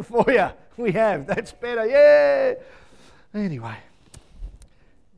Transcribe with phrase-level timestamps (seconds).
[0.00, 0.54] the foyer.
[0.76, 1.26] We have.
[1.26, 1.86] That's better.
[1.86, 2.54] Yeah.
[3.34, 3.76] Anyway,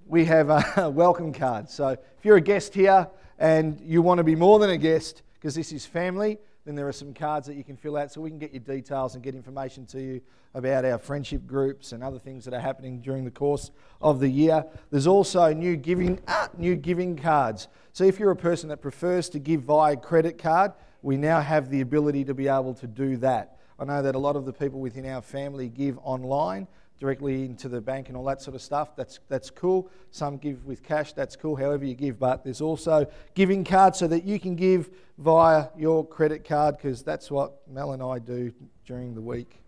[0.07, 1.71] we have a welcome card.
[1.71, 5.23] So if you're a guest here and you want to be more than a guest,
[5.35, 8.21] because this is family, then there are some cards that you can fill out so
[8.21, 10.21] we can get your details and get information to you
[10.55, 13.71] about our friendship groups and other things that are happening during the course
[14.01, 14.65] of the year.
[14.91, 17.69] There's also new giving, ah, new giving cards.
[17.93, 21.71] So if you're a person that prefers to give via credit card, we now have
[21.71, 23.59] the ability to be able to do that.
[23.83, 26.69] I know that a lot of the people within our family give online
[27.01, 28.95] directly into the bank and all that sort of stuff.
[28.95, 29.91] That's, that's cool.
[30.13, 32.17] Some give with cash, that's cool, however you give.
[32.17, 34.89] But there's also giving cards so that you can give
[35.19, 38.53] via your credit card because that's what Mel and I do
[38.87, 39.61] during the week.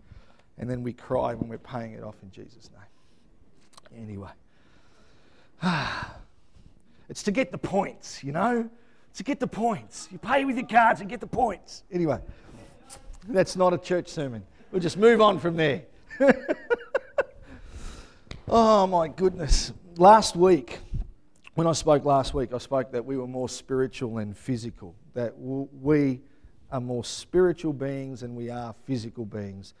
[0.57, 4.01] And then we cry when we're paying it off in Jesus' name.
[4.01, 4.31] Anyway.
[7.07, 8.67] It's to get the points, you know?
[9.13, 10.07] To get the points.
[10.11, 11.83] You pay with your cards and get the points.
[11.91, 12.19] Anyway,
[13.27, 14.43] that's not a church sermon.
[14.71, 15.83] We'll just move on from there.
[18.47, 19.71] oh, my goodness.
[19.97, 20.79] Last week,
[21.55, 25.33] when I spoke last week, I spoke that we were more spiritual than physical, that
[25.37, 26.21] we
[26.71, 29.73] are more spiritual beings than we are physical beings.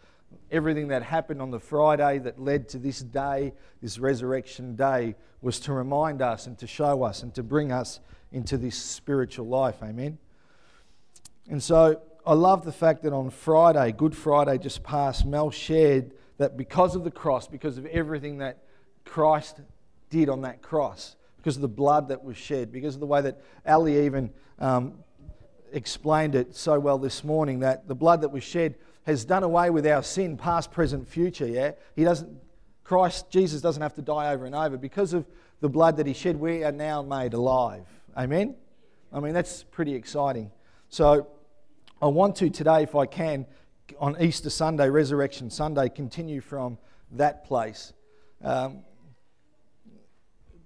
[0.51, 5.59] Everything that happened on the Friday that led to this day, this resurrection day, was
[5.61, 7.99] to remind us and to show us and to bring us
[8.31, 9.75] into this spiritual life.
[9.83, 10.17] Amen.
[11.49, 16.11] And so I love the fact that on Friday, Good Friday just passed, Mel shared
[16.37, 18.63] that because of the cross, because of everything that
[19.05, 19.61] Christ
[20.09, 23.21] did on that cross, because of the blood that was shed, because of the way
[23.21, 24.95] that Ali even um,
[25.71, 29.69] explained it so well this morning, that the blood that was shed has done away
[29.69, 31.47] with our sin, past, present, future.
[31.47, 32.41] Yeah, He doesn't.
[32.83, 35.27] Christ, Jesus doesn't have to die over and over because of
[35.59, 36.37] the blood that He shed.
[36.37, 37.85] We are now made alive.
[38.17, 38.55] Amen.
[39.13, 40.49] I mean that's pretty exciting.
[40.89, 41.27] So
[42.05, 43.47] I want to today, if I can,
[43.97, 46.77] on Easter Sunday, Resurrection Sunday, continue from
[47.13, 47.93] that place.
[48.43, 48.83] Um,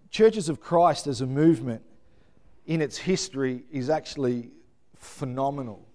[0.09, 1.81] Churches of Christ as a movement
[2.65, 4.51] in its history is actually
[4.97, 5.87] phenomenal.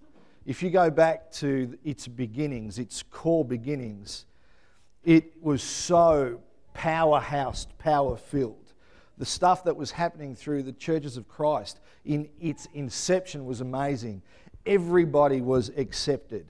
[0.47, 4.25] If you go back to its beginnings, its core beginnings,
[5.03, 6.41] it was so
[6.73, 8.73] powerhouse, power filled.
[9.19, 14.23] The stuff that was happening through the churches of Christ in its inception was amazing
[14.65, 16.47] everybody was accepted.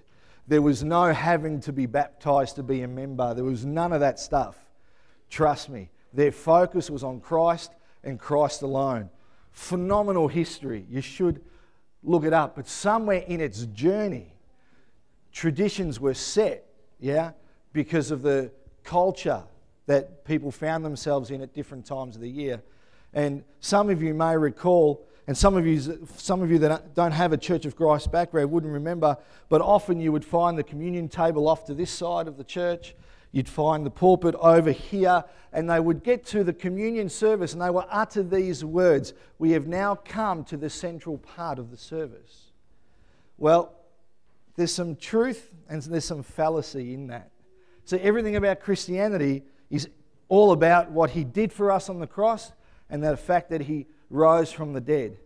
[0.48, 4.00] There was no having to be baptized to be a member, there was none of
[4.02, 4.58] that stuff.
[5.30, 7.72] Trust me, their focus was on Christ
[8.04, 9.10] and Christ alone.
[9.52, 10.86] Phenomenal history.
[10.90, 11.42] You should
[12.04, 12.56] look it up.
[12.56, 14.34] But somewhere in its journey,
[15.32, 16.66] traditions were set,
[17.00, 17.32] yeah,
[17.74, 18.52] because of the
[18.84, 19.44] culture
[19.88, 22.62] that people found themselves in at different times of the year.
[23.14, 27.12] And some of you may recall and some of you, some of you that don't
[27.12, 29.18] have a Church of Christ background wouldn't remember,
[29.50, 32.96] but often you would find the communion table off to this side of the church.
[33.32, 37.62] You'd find the pulpit over here, and they would get to the communion service and
[37.62, 41.78] they would utter these words We have now come to the central part of the
[41.78, 42.52] service.
[43.38, 43.74] Well,
[44.56, 47.32] there's some truth and there's some fallacy in that.
[47.84, 49.90] So, everything about Christianity is
[50.30, 52.52] all about what he did for us on the cross
[52.90, 55.18] and the fact that he rose from the dead.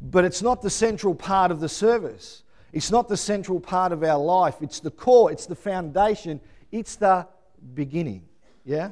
[0.00, 2.42] But it's not the central part of the service.
[2.72, 4.56] It's not the central part of our life.
[4.60, 6.40] It's the core, it's the foundation,
[6.70, 7.26] it's the
[7.74, 8.24] beginning.
[8.64, 8.90] Yeah?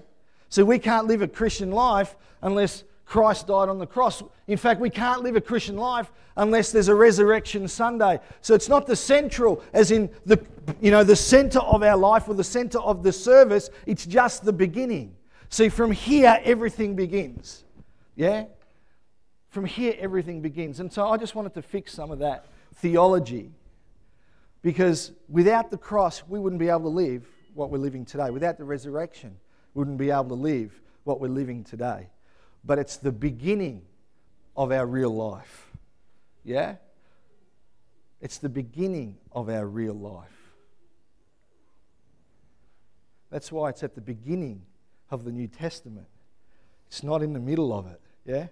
[0.48, 4.22] So we can't live a Christian life unless Christ died on the cross.
[4.46, 8.18] In fact, we can't live a Christian life unless there's a resurrection Sunday.
[8.40, 10.42] So it's not the central, as in the
[10.80, 13.70] you know the center of our life or the center of the service.
[13.86, 15.14] It's just the beginning.
[15.50, 17.64] See, from here everything begins.
[18.16, 18.46] Yeah.
[19.54, 20.80] From here, everything begins.
[20.80, 23.52] And so I just wanted to fix some of that theology
[24.62, 27.24] because without the cross, we wouldn't be able to live
[27.54, 28.30] what we're living today.
[28.30, 29.36] Without the resurrection,
[29.72, 30.72] we wouldn't be able to live
[31.04, 32.08] what we're living today.
[32.64, 33.82] But it's the beginning
[34.56, 35.70] of our real life.
[36.42, 36.74] Yeah?
[38.20, 40.50] It's the beginning of our real life.
[43.30, 44.62] That's why it's at the beginning
[45.12, 46.08] of the New Testament.
[46.88, 48.00] It's not in the middle of it.
[48.26, 48.48] Yeah?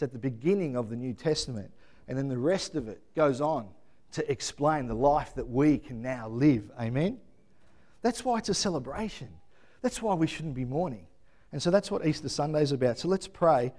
[0.00, 1.70] It's at the beginning of the New Testament.
[2.08, 3.68] And then the rest of it goes on
[4.12, 6.70] to explain the life that we can now live.
[6.80, 7.18] Amen?
[8.00, 9.28] That's why it's a celebration.
[9.82, 11.06] That's why we shouldn't be mourning.
[11.52, 12.98] And so that's what Easter Sunday is about.
[12.98, 13.74] So let's pray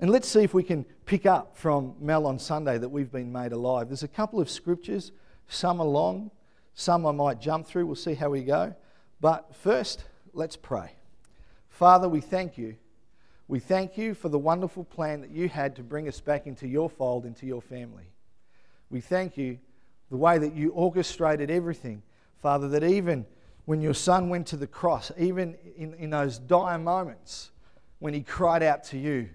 [0.00, 3.30] and let's see if we can pick up from Mel on Sunday that we've been
[3.30, 3.88] made alive.
[3.88, 5.12] There's a couple of scriptures,
[5.48, 6.30] some are long,
[6.72, 7.84] some I might jump through.
[7.84, 8.74] We'll see how we go.
[9.20, 10.92] But first, let's pray.
[11.68, 12.76] Father, we thank you
[13.48, 16.68] we thank you for the wonderful plan that you had to bring us back into
[16.68, 18.12] your fold, into your family.
[18.90, 19.58] We thank you
[20.10, 22.02] the way that you orchestrated everything,
[22.42, 23.24] Father, that even
[23.64, 27.50] when your son went to the cross, even in, in those dire moments
[28.00, 29.30] when he cried out to you,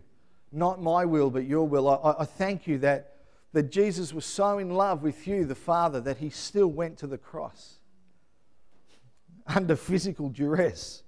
[0.51, 3.15] Not my will, but your will, I, I thank you that,
[3.51, 7.07] that Jesus was so in love with you, the Father, that he still went to
[7.07, 7.79] the cross
[9.47, 11.01] under physical duress.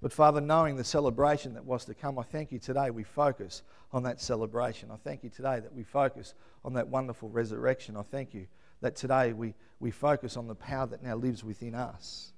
[0.00, 3.62] But Father, knowing the celebration that was to come, I thank you today we focus
[3.92, 4.90] on that celebration.
[4.92, 6.34] I thank you today that we focus
[6.64, 7.96] on that wonderful resurrection.
[7.96, 8.46] I thank you
[8.80, 12.32] that today we, we focus on the power that now lives within us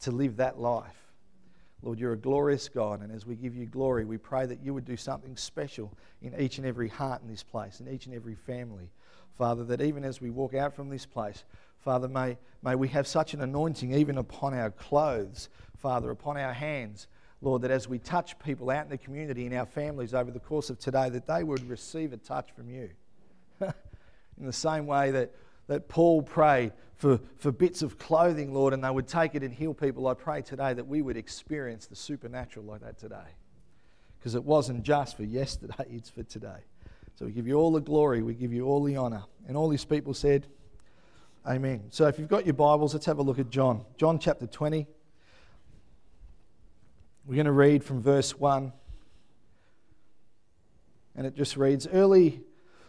[0.00, 0.96] to live that life.
[1.82, 4.74] Lord, you're a glorious God, and as we give you glory, we pray that you
[4.74, 5.92] would do something special
[6.22, 8.90] in each and every heart in this place, in each and every family.
[9.36, 11.44] Father, that even as we walk out from this place,
[11.80, 16.52] Father, may, may we have such an anointing even upon our clothes, Father, upon our
[16.52, 17.06] hands,
[17.40, 20.40] Lord, that as we touch people out in the community, in our families over the
[20.40, 22.90] course of today, that they would receive a touch from you.
[23.60, 25.32] in the same way that
[25.68, 29.54] that Paul prayed for, for bits of clothing, Lord, and they would take it and
[29.54, 30.08] heal people.
[30.08, 33.36] I pray today that we would experience the supernatural like that today.
[34.18, 36.64] Because it wasn't just for yesterday, it's for today.
[37.14, 39.24] So we give you all the glory, we give you all the honor.
[39.46, 40.46] And all these people said,
[41.46, 41.84] Amen.
[41.90, 43.84] So if you've got your Bibles, let's have a look at John.
[43.96, 44.86] John chapter 20.
[47.26, 48.72] We're going to read from verse 1.
[51.16, 52.40] And it just reads Early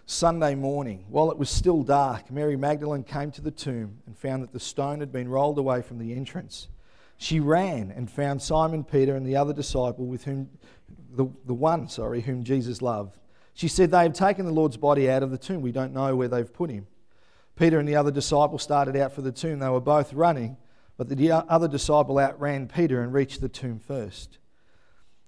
[0.06, 4.44] Sunday morning, while it was still dark, Mary Magdalene came to the tomb and found
[4.44, 6.68] that the stone had been rolled away from the entrance.
[7.18, 10.50] She ran and found Simon Peter and the other disciple with whom
[11.12, 13.18] the, the one, sorry, whom Jesus loved.
[13.54, 15.62] She said, They have taken the Lord's body out of the tomb.
[15.62, 16.88] We don't know where they've put him.
[17.60, 19.60] Peter and the other disciple started out for the tomb.
[19.60, 20.56] They were both running,
[20.96, 24.38] but the other disciple outran Peter and reached the tomb first.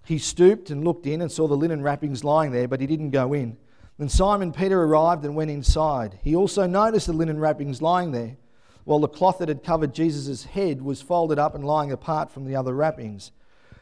[0.06, 3.10] He stooped and looked in and saw the linen wrappings lying there, but he didn't
[3.10, 3.58] go in.
[3.98, 6.20] Then Simon Peter arrived and went inside.
[6.24, 8.38] He also noticed the linen wrappings lying there,
[8.86, 12.46] while the cloth that had covered Jesus' head was folded up and lying apart from
[12.46, 13.32] the other wrappings.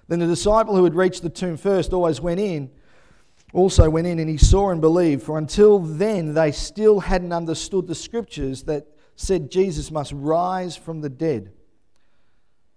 [0.08, 2.72] Then the disciple who had reached the tomb first always went in,
[3.54, 5.24] also went in, and he saw and believed.
[5.24, 11.02] For until then they still hadn't understood the scriptures that said Jesus must rise from
[11.02, 11.52] the dead.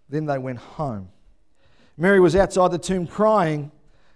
[0.09, 1.09] Then they went home.
[1.97, 3.71] Mary was outside the tomb crying.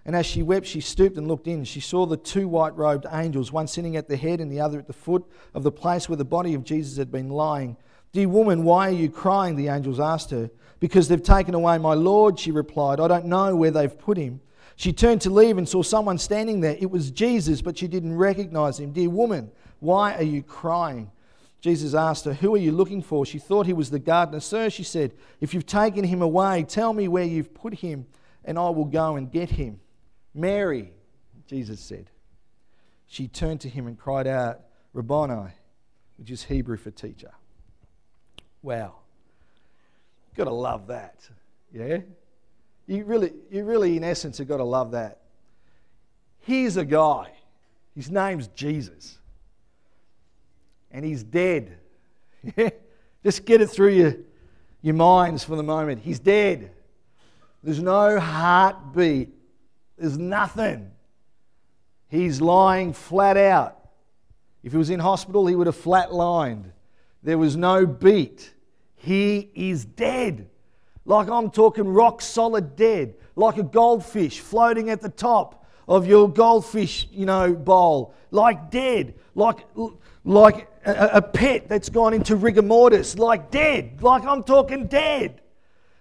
[0.05, 1.65] And as she wept, she stooped and looked in.
[1.65, 4.79] She saw the two white robed angels, one sitting at the head and the other
[4.79, 7.75] at the foot of the place where the body of Jesus had been lying.
[8.13, 9.57] Dear woman, why are you crying?
[9.57, 10.49] The angels asked her.
[10.79, 13.01] Because they've taken away my Lord, she replied.
[13.01, 14.39] I don't know where they've put him.
[14.77, 16.77] She turned to leave and saw someone standing there.
[16.79, 18.91] It was Jesus, but she didn't recognize him.
[18.93, 21.11] Dear woman, why are you crying?
[21.61, 23.25] Jesus asked her, Who are you looking for?
[23.25, 24.39] She thought he was the gardener.
[24.39, 28.05] Sir, she said, If you've taken him away, tell me where you've put him,
[28.45, 29.79] and I will go and get him.
[30.35, 30.93] Mary,
[31.47, 32.11] Jesus said.
[33.07, 34.61] She turned to him and cried out,
[34.93, 35.53] Rabboni,
[36.17, 37.31] which is Hebrew for teacher.
[38.61, 38.97] Wow.
[40.35, 41.27] Got to love that.
[41.73, 41.99] Yeah?
[42.87, 45.19] You really, you really, in essence, have got to love that.
[46.39, 47.31] Here's a guy.
[47.95, 49.17] His name's Jesus.
[50.91, 51.77] And he's dead.
[53.23, 54.15] Just get it through your,
[54.81, 56.01] your minds for the moment.
[56.01, 56.71] He's dead.
[57.61, 59.33] There's no heartbeat
[59.97, 60.91] there's nothing.
[62.07, 63.89] He's lying flat out.
[64.63, 66.71] If he was in hospital, he would have flatlined.
[67.23, 68.53] There was no beat.
[68.95, 70.49] He is dead.
[71.07, 76.29] Like I'm talking rock solid dead, like a goldfish floating at the top of your
[76.29, 79.65] goldfish, you know, bowl, like dead, like
[80.25, 85.39] like a, a pet that's gone into rigor mortis, like dead, like I'm talking dead,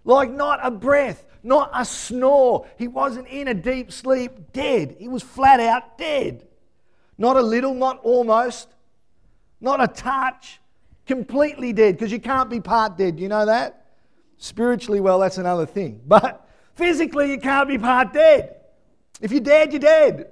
[0.04, 2.66] like not a breath, not a snore.
[2.76, 4.96] He wasn't in a deep sleep, dead.
[4.98, 6.48] He was flat out dead.
[7.16, 8.75] Not a little, not almost,
[9.60, 10.60] not a touch,
[11.06, 13.20] completely dead, because you can't be part dead.
[13.20, 13.85] You know that?
[14.38, 16.00] Spiritually, well, that's another thing.
[16.06, 18.56] But physically, you can't be part dead.
[19.20, 20.28] If you're dead, you're dead.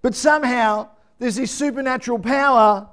[0.00, 2.88] But somehow, there's this supernatural power,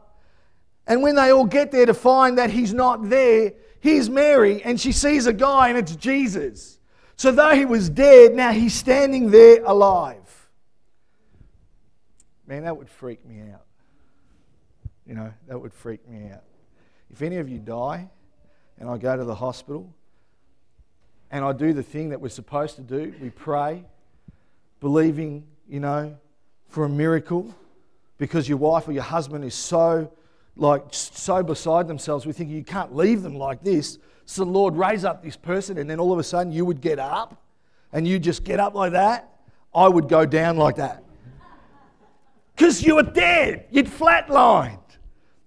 [0.86, 4.80] and when they all get there to find that he's not there, Here's Mary, and
[4.80, 6.80] she sees a guy, and it's Jesus.
[7.16, 10.18] So, though he was dead, now he's standing there alive.
[12.46, 13.64] Man, that would freak me out.
[15.06, 16.44] You know, that would freak me out.
[17.12, 18.10] If any of you die
[18.80, 19.94] and I go to the hospital
[21.32, 23.84] and I do the thing that we're supposed to do, we pray,
[24.80, 26.18] believing, you know,
[26.68, 27.54] for a miracle
[28.18, 30.12] because your wife or your husband is so
[30.56, 33.98] like so beside themselves, we think you can't leave them like this.
[34.26, 37.00] So Lord raise up this person, and then all of a sudden you would get
[37.00, 37.42] up,
[37.94, 39.30] and you just get up like that.
[39.74, 41.04] I would go down like that.
[42.56, 43.66] Because you were dead.
[43.72, 44.78] You'd flatlined.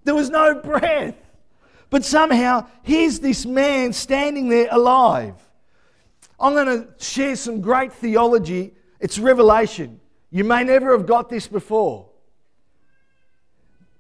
[0.05, 1.15] There was no breath.
[1.93, 5.35] But somehow, here's this man standing there alive.
[6.41, 8.73] I'm going to share some great theology.
[8.99, 10.01] It's revelation.
[10.31, 12.09] You may never have got this before.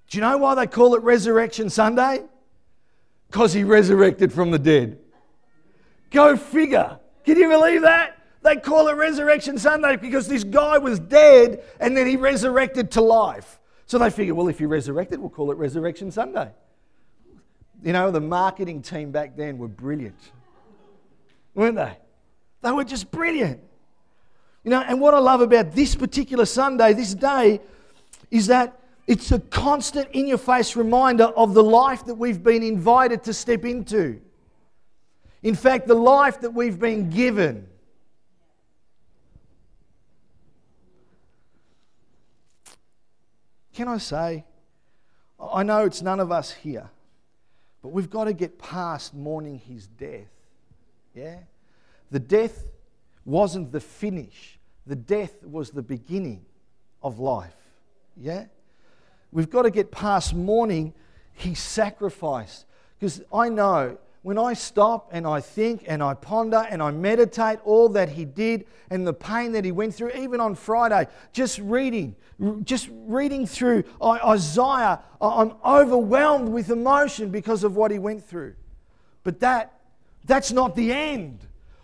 [0.08, 2.22] Do you know why they call it Resurrection Sunday?
[3.30, 4.98] Because he resurrected from the dead.
[6.10, 6.98] Go figure.
[7.26, 8.16] Can you believe that?
[8.40, 13.02] They call it Resurrection Sunday because this guy was dead and then he resurrected to
[13.02, 13.60] life.
[13.84, 16.52] So they figure, well, if he resurrected, we'll call it Resurrection Sunday.
[17.82, 20.18] You know, the marketing team back then were brilliant,
[21.54, 21.96] weren't they?
[22.62, 23.60] They were just brilliant.
[24.62, 27.60] You know, and what I love about this particular Sunday, this day,
[28.30, 32.62] is that it's a constant in your face reminder of the life that we've been
[32.62, 34.20] invited to step into.
[35.42, 37.66] In fact, the life that we've been given.
[43.74, 44.44] Can I say,
[45.40, 46.88] I know it's none of us here,
[47.82, 50.30] but we've got to get past mourning his death.
[51.14, 51.38] Yeah?
[52.10, 52.64] The death
[53.24, 56.44] wasn't the finish, the death was the beginning
[57.02, 57.56] of life.
[58.16, 58.46] Yeah?
[59.32, 60.94] We've got to get past mourning
[61.32, 62.64] his sacrifice.
[62.98, 67.58] Because I know when I stop and I think and I ponder and I meditate
[67.64, 71.58] all that he did and the pain that he went through, even on Friday, just
[71.58, 72.14] reading,
[72.62, 78.54] just reading through Isaiah, I'm overwhelmed with emotion because of what he went through.
[79.24, 79.80] But that,
[80.24, 81.40] that's not the end.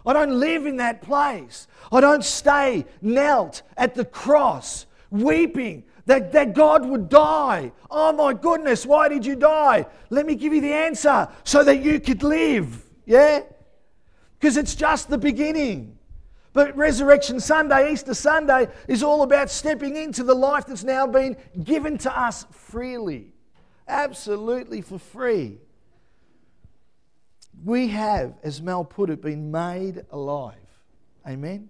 [0.06, 1.66] I don't live in that place.
[1.90, 7.70] I don't stay knelt at the cross, weeping that, that God would die.
[7.90, 9.84] Oh my goodness, why did you die?
[10.08, 12.82] Let me give you the answer so that you could live.
[13.04, 13.40] Yeah?
[14.40, 15.98] Because it's just the beginning.
[16.54, 21.36] But Resurrection Sunday, Easter Sunday, is all about stepping into the life that's now been
[21.62, 23.34] given to us freely.
[23.86, 25.58] Absolutely for free.
[27.62, 30.54] We have, as Mel put it, been made alive.
[31.26, 31.68] Amen?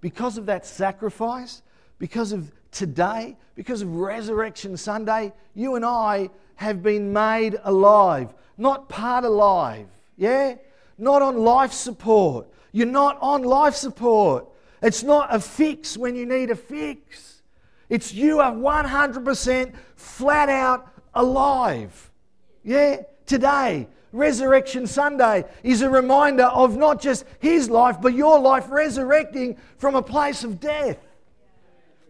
[0.00, 1.62] Because of that sacrifice,
[1.98, 8.88] because of today, because of Resurrection Sunday, you and I have been made alive, not
[8.88, 9.88] part alive.
[10.16, 10.54] Yeah?
[10.98, 12.48] Not on life support.
[12.72, 14.46] You're not on life support.
[14.82, 17.42] It's not a fix when you need a fix.
[17.88, 22.10] It's you are 100% flat out alive.
[22.64, 23.02] Yeah?
[23.26, 29.56] Today, Resurrection Sunday is a reminder of not just his life, but your life resurrecting
[29.78, 30.96] from a place of death.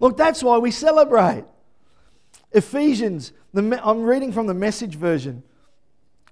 [0.01, 1.45] Look, that's why we celebrate.
[2.53, 5.43] Ephesians, the, I'm reading from the message version,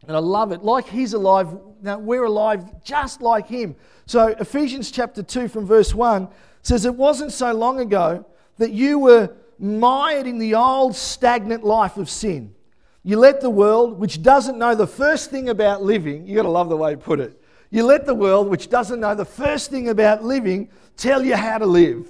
[0.06, 0.62] and I love it.
[0.62, 3.76] Like he's alive, now we're alive just like him.
[4.06, 6.28] So, Ephesians chapter 2 from verse 1
[6.62, 8.26] says, It wasn't so long ago
[8.58, 12.54] that you were mired in the old stagnant life of sin.
[13.02, 16.48] You let the world, which doesn't know the first thing about living, you got to
[16.48, 17.40] love the way he put it.
[17.70, 21.58] You let the world, which doesn't know the first thing about living, tell you how
[21.58, 22.08] to live.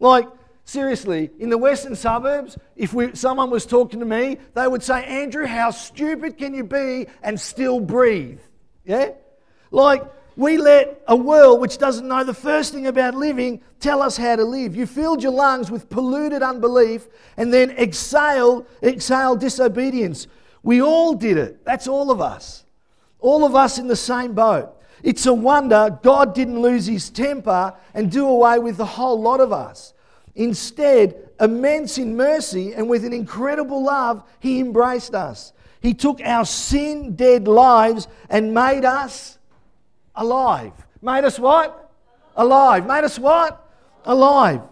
[0.00, 0.28] Like,
[0.68, 5.02] Seriously, in the western suburbs, if we, someone was talking to me, they would say,
[5.02, 8.38] Andrew, how stupid can you be and still breathe?
[8.84, 9.12] Yeah?
[9.70, 10.02] Like,
[10.36, 14.36] we let a world which doesn't know the first thing about living tell us how
[14.36, 14.76] to live.
[14.76, 17.08] You filled your lungs with polluted unbelief
[17.38, 20.26] and then exhale, exhale disobedience.
[20.62, 21.64] We all did it.
[21.64, 22.66] That's all of us.
[23.20, 24.76] All of us in the same boat.
[25.02, 29.40] It's a wonder God didn't lose his temper and do away with the whole lot
[29.40, 29.94] of us.
[30.38, 35.52] Instead, immense in mercy and with an incredible love, He embraced us.
[35.80, 39.36] He took our sin dead lives and made us
[40.14, 40.72] alive.
[41.02, 41.92] Made us what?
[42.36, 42.86] Alive.
[42.86, 43.68] Made us what?
[44.04, 44.62] Alive.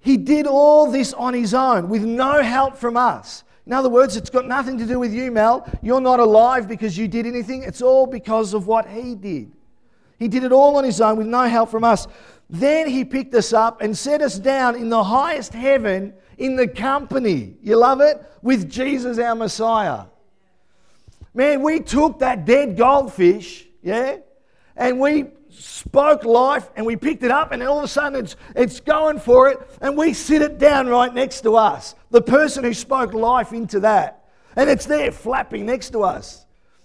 [0.00, 3.44] He did all this on His own with no help from us.
[3.66, 5.70] In other words, it's got nothing to do with you, Mel.
[5.82, 7.62] You're not alive because you did anything.
[7.62, 9.52] It's all because of what He did.
[10.18, 12.06] He did it all on His own with no help from us.
[12.52, 16.68] Then he picked us up and set us down in the highest heaven in the
[16.68, 18.22] company, you love it?
[18.42, 20.04] With Jesus, our Messiah.
[21.32, 24.18] Man, we took that dead goldfish, yeah,
[24.76, 28.36] and we spoke life and we picked it up, and all of a sudden it's,
[28.54, 31.94] it's going for it, and we sit it down right next to us.
[32.10, 34.24] The person who spoke life into that.
[34.56, 36.41] And it's there flapping next to us.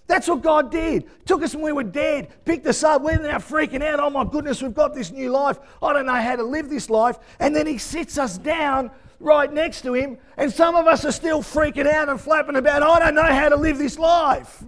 [0.08, 1.04] That's what God did.
[1.26, 3.02] Took us when we were dead, picked us up.
[3.02, 4.00] We're now freaking out.
[4.00, 5.58] Oh my goodness, we've got this new life.
[5.82, 7.18] I don't know how to live this life.
[7.38, 10.16] And then He sits us down right next to Him.
[10.38, 13.50] And some of us are still freaking out and flapping about, I don't know how
[13.50, 14.64] to live this life.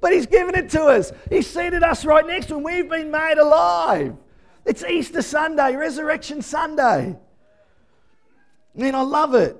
[0.00, 1.12] But He's given it to us.
[1.30, 2.64] He's seated us right next to Him.
[2.64, 4.16] We've been made alive.
[4.64, 7.16] It's Easter Sunday, Resurrection Sunday.
[8.74, 9.56] Man, I love it.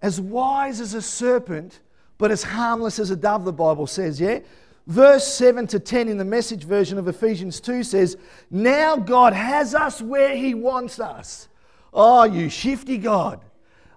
[0.00, 1.80] As wise as a serpent,
[2.20, 4.40] but as harmless as a dove, the Bible says, yeah?
[4.86, 8.18] Verse 7 to 10 in the message version of Ephesians 2 says,
[8.50, 11.48] Now God has us where He wants us.
[11.94, 13.40] Oh, you shifty God.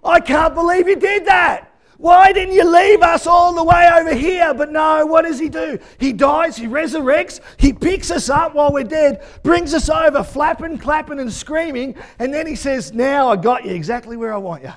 [0.02, 1.70] I can't believe you did that.
[1.98, 4.54] Why didn't you leave us all the way over here?
[4.54, 5.78] But no, what does he do?
[5.98, 10.78] He dies, he resurrects, he picks us up while we're dead, brings us over, flapping,
[10.78, 14.62] clapping, and screaming, and then he says, Now I got you exactly where I want
[14.62, 14.72] you.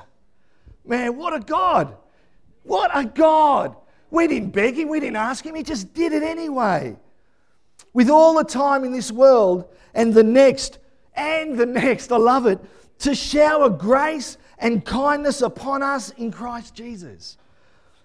[0.85, 1.95] Man, what a God!
[2.67, 3.75] What a God!
[4.11, 6.95] We didn't beg him, we didn't ask him, he just did it anyway.
[7.93, 10.79] With all the time in this world and the next,
[11.15, 12.59] and the next, I love it,
[12.99, 17.37] to shower grace and kindness upon us in Christ Jesus.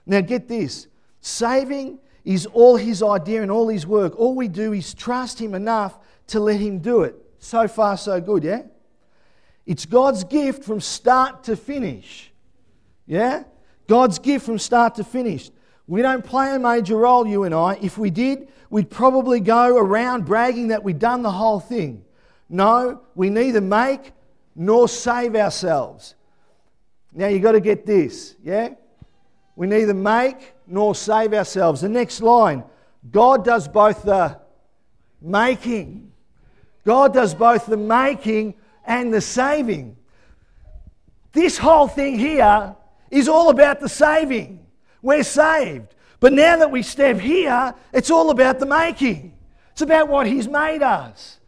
[0.06, 0.88] Now, get this
[1.20, 4.18] saving is all his idea and all his work.
[4.18, 7.16] All we do is trust him enough to let him do it.
[7.38, 8.62] So far, so good, yeah?
[9.66, 12.32] It's God's gift from start to finish.
[13.06, 13.44] Yeah?
[13.88, 15.50] God's gift from start to finish.
[15.86, 17.78] We don't play a major role, you and I.
[17.82, 22.04] If we did, we'd probably go around bragging that we'd done the whole thing.
[22.48, 24.12] No, we neither make
[24.54, 26.14] nor save ourselves.
[27.12, 28.70] Now you've got to get this, yeah?
[29.56, 31.80] We neither make nor save ourselves.
[31.80, 32.64] The next line
[33.10, 34.38] God does both the
[35.20, 36.12] making.
[36.84, 38.54] God does both the making
[38.84, 39.96] and the saving.
[41.32, 42.76] This whole thing here
[43.12, 44.66] is all about the saving.
[45.02, 45.94] We're saved.
[46.18, 49.36] But now that we step here, it's all about the making.
[49.72, 51.38] It's about what He's made us.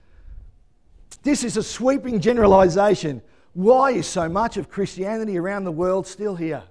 [1.23, 3.23] This is a sweeping generalization.
[3.55, 6.63] Why is so much of Christianity around the world still here?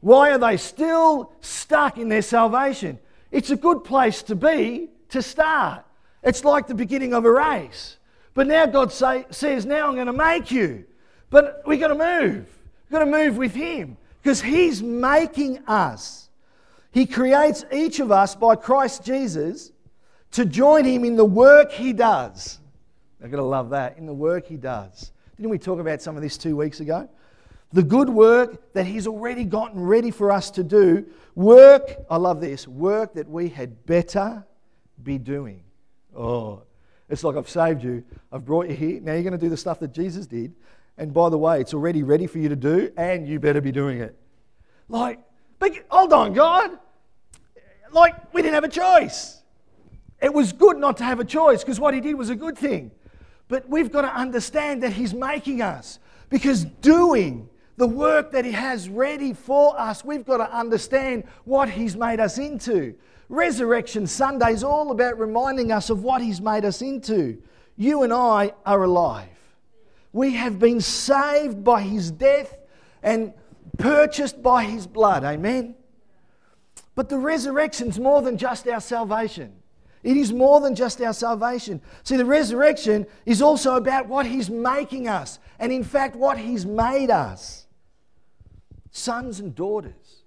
[0.00, 2.98] Why are they still stuck in their salvation?
[3.30, 5.84] It's a good place to be to start.
[6.22, 7.96] It's like the beginning of a race.
[8.34, 10.84] But now God say, says, Now I'm going to make you.
[11.30, 12.46] But we've got to move.
[12.84, 16.28] We've got to move with Him because He's making us.
[16.92, 19.72] He creates each of us by Christ Jesus
[20.32, 22.58] to join Him in the work He does.
[23.22, 25.12] I've got to love that, in the work He does.
[25.36, 27.08] Didn't we talk about some of this two weeks ago?
[27.72, 31.06] The good work that He's already gotten ready for us to do.
[31.34, 34.44] Work, I love this, work that we had better
[35.02, 35.62] be doing.
[36.16, 36.62] Oh,
[37.08, 39.00] it's like I've saved you, I've brought you here.
[39.00, 40.52] Now you're going to do the stuff that Jesus did.
[41.00, 43.72] And by the way, it's already ready for you to do, and you better be
[43.72, 44.14] doing it.
[44.90, 45.18] Like,
[45.58, 46.78] but hold on, God.
[47.90, 49.42] Like, we didn't have a choice.
[50.20, 52.58] It was good not to have a choice because what He did was a good
[52.58, 52.90] thing.
[53.48, 58.52] But we've got to understand that He's making us because doing the work that He
[58.52, 62.94] has ready for us, we've got to understand what He's made us into.
[63.30, 67.42] Resurrection Sunday is all about reminding us of what He's made us into.
[67.78, 69.39] You and I are alive.
[70.12, 72.58] We have been saved by His death
[73.02, 73.32] and
[73.78, 75.24] purchased by His blood.
[75.24, 75.74] Amen.
[76.94, 79.54] But the resurrection's more than just our salvation.
[80.02, 81.82] It is more than just our salvation.
[82.04, 86.64] See, the resurrection is also about what He's making us, and in fact, what He's
[86.66, 87.66] made us
[88.90, 90.24] sons and daughters.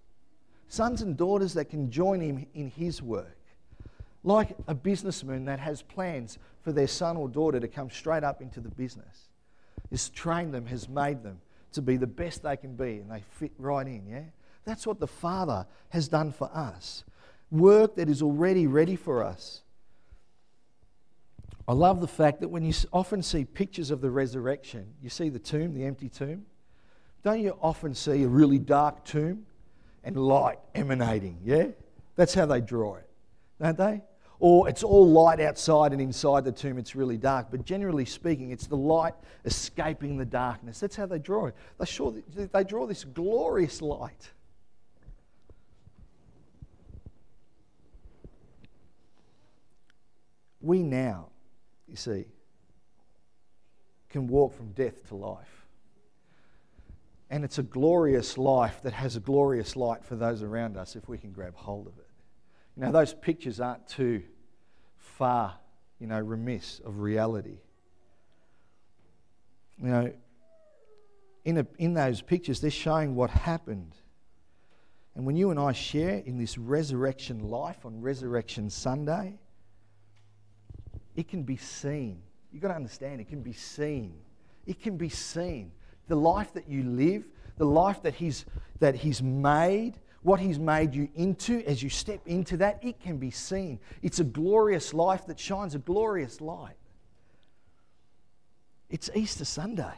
[0.68, 3.38] Sons and daughters that can join Him in His work.
[4.24, 8.42] Like a businessman that has plans for their son or daughter to come straight up
[8.42, 9.28] into the business.
[9.94, 11.40] Has trained them, has made them
[11.74, 14.24] to be the best they can be, and they fit right in, yeah?
[14.66, 17.04] That's what the Father has done for us.
[17.52, 19.62] Work that is already ready for us.
[21.68, 25.30] I love the fact that when you often see pictures of the resurrection, you see
[25.30, 26.48] the tomb, the empty tomb.
[27.22, 29.46] Don't you often see a really dark tomb
[30.04, 31.38] and light emanating?
[31.46, 31.68] Yeah?
[32.16, 33.08] That's how they draw it,
[33.62, 34.02] don't they?
[34.46, 37.48] Or it's all light outside and inside the tomb it's really dark.
[37.50, 39.14] But generally speaking, it's the light
[39.46, 40.82] escaping the darkness.
[40.82, 41.56] That's how they draw it.
[41.80, 44.32] They, show, they draw this glorious light.
[50.60, 51.30] We now
[51.88, 52.26] you see,
[54.10, 55.68] can walk from death to life.
[57.30, 61.08] And it's a glorious life that has a glorious light for those around us if
[61.08, 62.10] we can grab hold of it.
[62.76, 64.24] You know, those pictures aren't too
[65.24, 65.56] far,
[66.00, 67.60] you know, remiss of reality.
[69.82, 70.14] You know,
[71.46, 73.96] in, a, in those pictures, they're showing what happened.
[75.16, 79.40] And when you and I share in this resurrection life on Resurrection Sunday,
[81.16, 82.22] it can be seen.
[82.52, 84.16] You've got to understand, it can be seen.
[84.66, 85.72] It can be seen.
[86.10, 87.24] The life that you live,
[87.56, 88.44] the life that He's,
[88.82, 93.18] that he's made, what He's made you into, as you step into that, it can
[93.18, 93.80] be seen.
[94.02, 96.76] It's a glorious life that shines a glorious light.
[98.90, 99.94] It's Easter Sunday.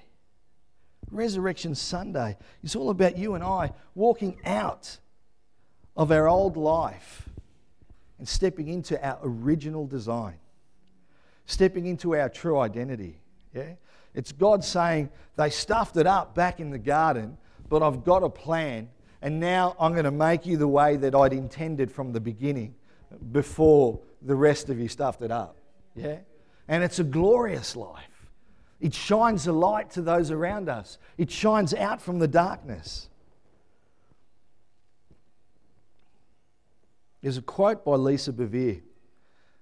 [1.12, 2.38] Resurrection Sunday.
[2.64, 4.98] It's all about you and I walking out
[5.96, 7.30] of our old life
[8.18, 10.36] and stepping into our original design,
[11.46, 13.20] stepping into our true identity.
[13.54, 13.74] Yeah?
[14.14, 17.38] It's God saying, they stuffed it up back in the garden,
[17.70, 18.90] but I've got a plan,
[19.26, 22.76] and now I'm going to make you the way that I'd intended from the beginning
[23.32, 25.58] before the rest of you stuffed it up.
[25.96, 26.20] Yeah?
[26.68, 28.30] And it's a glorious life.
[28.80, 33.10] It shines a light to those around us, it shines out from the darkness.
[37.24, 38.84] There's a quote by Lisa Bevere,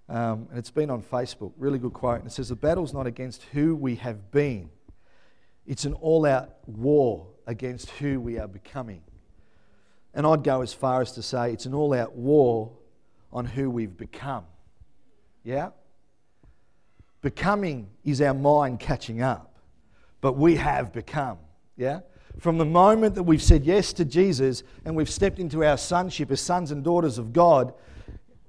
[0.09, 1.53] um, and it's been on Facebook.
[1.55, 2.19] Really good quote.
[2.19, 4.71] And it says, The battle's not against who we have been,
[5.65, 9.03] it's an all out war against who we are becoming.
[10.13, 12.71] And I'd go as far as to say it's an all out war
[13.31, 14.45] on who we've become.
[15.43, 15.69] Yeah?
[17.21, 19.55] Becoming is our mind catching up,
[20.21, 21.37] but we have become.
[21.77, 22.01] Yeah?
[22.39, 26.31] From the moment that we've said yes to Jesus and we've stepped into our sonship
[26.31, 27.73] as sons and daughters of God,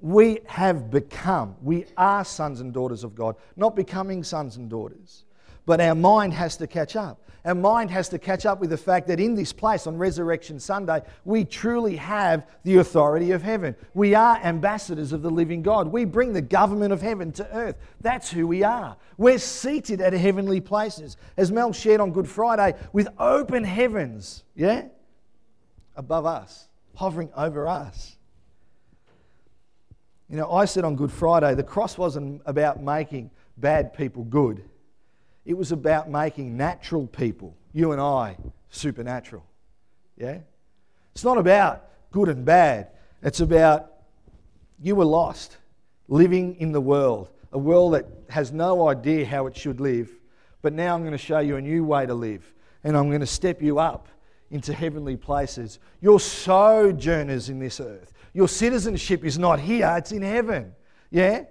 [0.00, 1.56] we have become.
[1.62, 5.24] We are sons and daughters of God, not becoming sons and daughters.
[5.66, 7.20] But our mind has to catch up.
[7.44, 10.58] Our mind has to catch up with the fact that in this place on Resurrection
[10.58, 13.76] Sunday, we truly have the authority of heaven.
[13.92, 15.88] We are ambassadors of the living God.
[15.88, 17.76] We bring the government of heaven to earth.
[18.00, 18.96] That's who we are.
[19.18, 21.18] We're seated at heavenly places.
[21.36, 24.86] As Mel shared on Good Friday, with open heavens, yeah?
[25.96, 28.16] Above us, hovering over us.
[30.30, 34.64] You know, I said on Good Friday, the cross wasn't about making bad people good
[35.44, 38.36] it was about making natural people, you and I,
[38.70, 39.44] supernatural.
[40.16, 40.38] Yeah?
[41.12, 42.88] It's not about good and bad.
[43.22, 43.92] It's about
[44.80, 45.56] you were lost,
[46.08, 50.10] living in the world, a world that has no idea how it should live.
[50.62, 52.52] But now I'm going to show you a new way to live,
[52.82, 54.08] and I'm going to step you up
[54.50, 55.78] into heavenly places.
[56.00, 58.12] You're sojourners in this earth.
[58.32, 60.74] Your citizenship is not here, it's in heaven.
[61.10, 61.44] Yeah?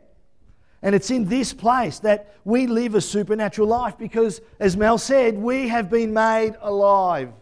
[0.83, 5.37] And it's in this place that we live a supernatural life because, as Mel said,
[5.37, 7.29] we have been made alive.
[7.29, 7.33] I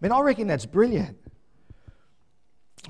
[0.00, 1.18] mean, I reckon that's brilliant.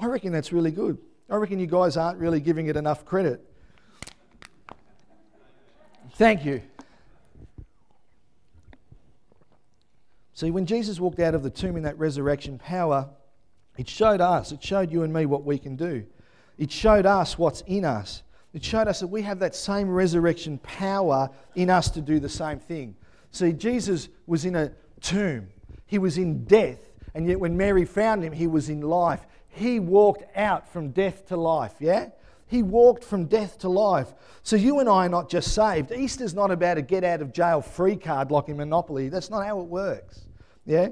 [0.00, 0.96] I reckon that's really good.
[1.28, 3.44] I reckon you guys aren't really giving it enough credit.
[6.14, 6.62] Thank you.
[10.34, 13.10] See, when Jesus walked out of the tomb in that resurrection power,
[13.76, 16.06] it showed us, it showed you and me what we can do.
[16.58, 18.22] It showed us what's in us.
[18.52, 22.28] It showed us that we have that same resurrection power in us to do the
[22.28, 22.96] same thing.
[23.30, 25.48] See, Jesus was in a tomb,
[25.86, 26.80] he was in death,
[27.14, 29.26] and yet when Mary found him, he was in life.
[29.48, 32.10] He walked out from death to life, yeah?
[32.46, 34.12] He walked from death to life.
[34.42, 35.92] So you and I are not just saved.
[35.92, 39.08] Easter's not about a get out of jail free card like in Monopoly.
[39.08, 40.26] That's not how it works.
[40.66, 40.88] Yeah?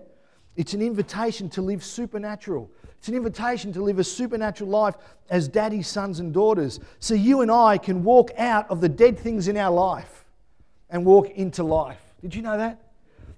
[0.54, 2.70] It's an invitation to live supernatural.
[2.98, 4.94] It's an invitation to live a supernatural life
[5.30, 6.80] as daddy's sons and daughters.
[6.98, 10.24] So you and I can walk out of the dead things in our life
[10.90, 12.00] and walk into life.
[12.20, 12.80] Did you know that?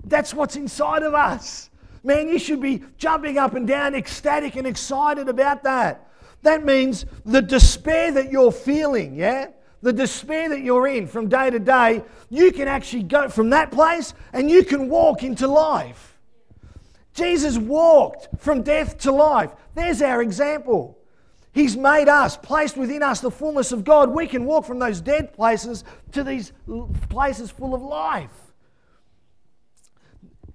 [0.04, 1.68] That's what's inside of us.
[2.02, 6.08] Man, you should be jumping up and down, ecstatic and excited about that.
[6.42, 9.48] That means the despair that you're feeling, yeah?
[9.82, 13.70] The despair that you're in from day to day, you can actually go from that
[13.70, 16.09] place and you can walk into life.
[17.14, 19.50] Jesus walked from death to life.
[19.74, 20.98] There's our example.
[21.52, 24.10] He's made us, placed within us the fullness of God.
[24.10, 26.52] We can walk from those dead places to these
[27.08, 28.30] places full of life.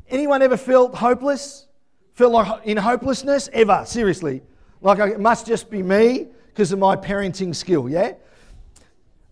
[0.10, 1.68] Anyone ever felt hopeless?
[2.14, 3.50] Felt like in hopelessness?
[3.52, 3.84] Ever?
[3.86, 4.42] Seriously.
[4.82, 8.14] Like it must just be me because of my parenting skill, yeah?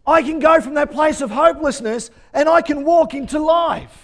[0.06, 4.03] I can go from that place of hopelessness and I can walk into life.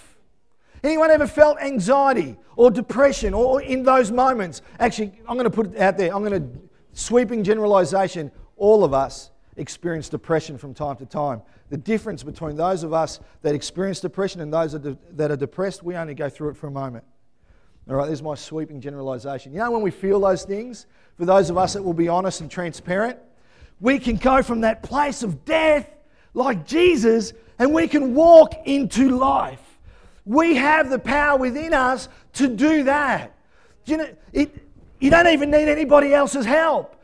[0.82, 4.62] Anyone ever felt anxiety or depression or in those moments?
[4.78, 6.14] Actually, I'm going to put it out there.
[6.14, 6.60] I'm going to
[6.92, 8.30] sweeping generalization.
[8.56, 11.42] All of us experience depression from time to time.
[11.68, 15.96] The difference between those of us that experience depression and those that are depressed, we
[15.96, 17.04] only go through it for a moment.
[17.88, 19.52] All right, there's my sweeping generalization.
[19.52, 22.40] You know, when we feel those things, for those of us that will be honest
[22.40, 23.18] and transparent,
[23.80, 25.88] we can go from that place of death
[26.34, 29.69] like Jesus and we can walk into life.
[30.30, 33.34] We have the power within us to do that.
[33.84, 34.64] You, know, it,
[35.00, 36.94] you don't even need anybody else's help.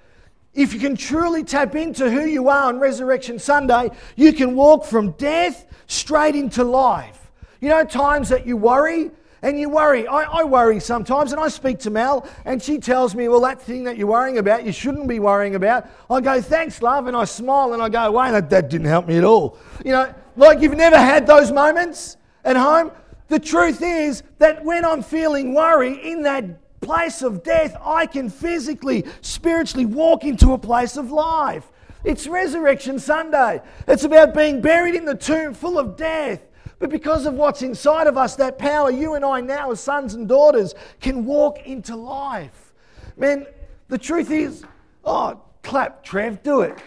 [0.54, 4.84] If you can truly tap into who you are on Resurrection Sunday, you can walk
[4.84, 7.32] from death straight into life.
[7.60, 9.10] You know, times that you worry,
[9.42, 10.06] and you worry.
[10.06, 13.60] I, I, worry sometimes, and I speak to Mel, and she tells me, Well, that
[13.60, 15.88] thing that you're worrying about, you shouldn't be worrying about.
[16.08, 19.08] I go, Thanks, love, and I smile and I go, Wait, that, that didn't help
[19.08, 19.58] me at all.
[19.84, 22.92] You know, like you've never had those moments at home.
[23.28, 28.30] The truth is that when I'm feeling worry in that place of death, I can
[28.30, 31.68] physically, spiritually walk into a place of life.
[32.04, 33.60] It's Resurrection Sunday.
[33.88, 36.40] It's about being buried in the tomb full of death.
[36.78, 40.14] But because of what's inside of us, that power, you and I now, as sons
[40.14, 42.72] and daughters, can walk into life.
[43.16, 43.46] Man,
[43.88, 44.62] the truth is,
[45.04, 46.78] oh, clap, Trev, do it.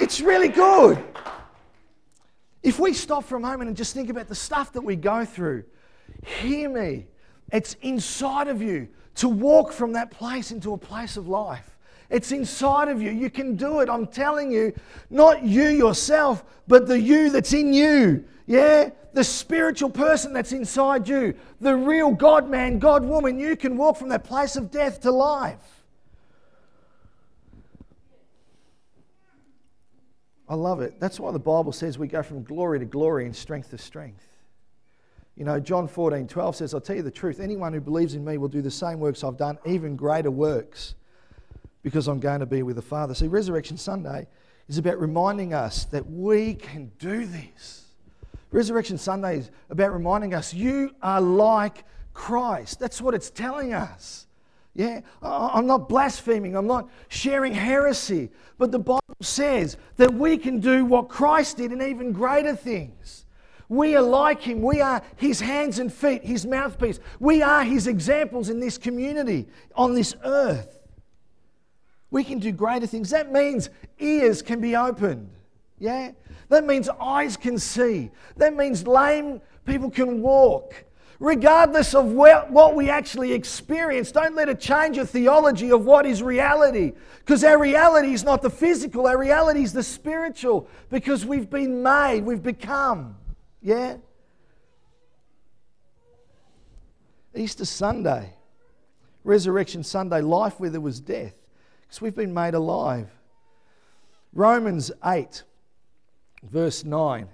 [0.00, 0.98] It's really good.
[2.62, 5.24] If we stop for a moment and just think about the stuff that we go
[5.24, 5.64] through,
[6.24, 7.06] hear me.
[7.52, 11.76] It's inside of you to walk from that place into a place of life.
[12.08, 13.10] It's inside of you.
[13.10, 13.88] You can do it.
[13.88, 14.74] I'm telling you,
[15.10, 18.24] not you yourself, but the you that's in you.
[18.46, 18.90] Yeah?
[19.12, 23.96] The spiritual person that's inside you, the real God man, God woman, you can walk
[23.96, 25.71] from that place of death to life.
[30.52, 31.00] I love it.
[31.00, 34.26] That's why the Bible says we go from glory to glory and strength to strength.
[35.34, 38.22] You know, John 14, 12 says, I'll tell you the truth, anyone who believes in
[38.22, 40.94] me will do the same works I've done, even greater works
[41.82, 43.14] because I'm going to be with the Father.
[43.14, 44.26] See, Resurrection Sunday
[44.68, 47.86] is about reminding us that we can do this.
[48.50, 52.78] Resurrection Sunday is about reminding us you are like Christ.
[52.78, 54.26] That's what it's telling us.
[54.74, 60.60] Yeah, I'm not blaspheming, I'm not sharing heresy, but the Bible says that we can
[60.60, 63.26] do what Christ did and even greater things.
[63.68, 64.60] We are like him.
[64.60, 67.00] We are his hands and feet, his mouthpiece.
[67.20, 70.80] We are his examples in this community, on this earth.
[72.10, 73.08] We can do greater things.
[73.10, 75.30] That means ears can be opened.
[75.78, 76.12] Yeah?
[76.50, 78.10] That means eyes can see.
[78.36, 80.84] That means lame people can walk.
[81.22, 86.20] Regardless of what we actually experience, don't let it change your theology of what is
[86.20, 86.94] reality.
[87.20, 90.68] Because our reality is not the physical, our reality is the spiritual.
[90.90, 93.14] Because we've been made, we've become.
[93.62, 93.98] Yeah?
[97.36, 98.34] Easter Sunday,
[99.22, 101.34] Resurrection Sunday, life where there was death.
[101.82, 103.08] Because we've been made alive.
[104.32, 105.44] Romans 8,
[106.42, 107.28] verse 9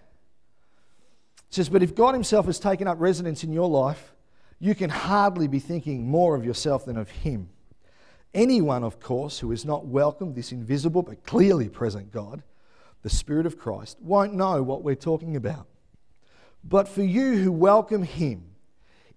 [1.50, 4.12] says, But if God Himself has taken up residence in your life,
[4.58, 7.48] you can hardly be thinking more of yourself than of Him.
[8.34, 12.42] Anyone, of course, who has not welcomed this invisible but clearly present God,
[13.02, 15.66] the Spirit of Christ, won't know what we're talking about.
[16.64, 18.44] But for you who welcome Him,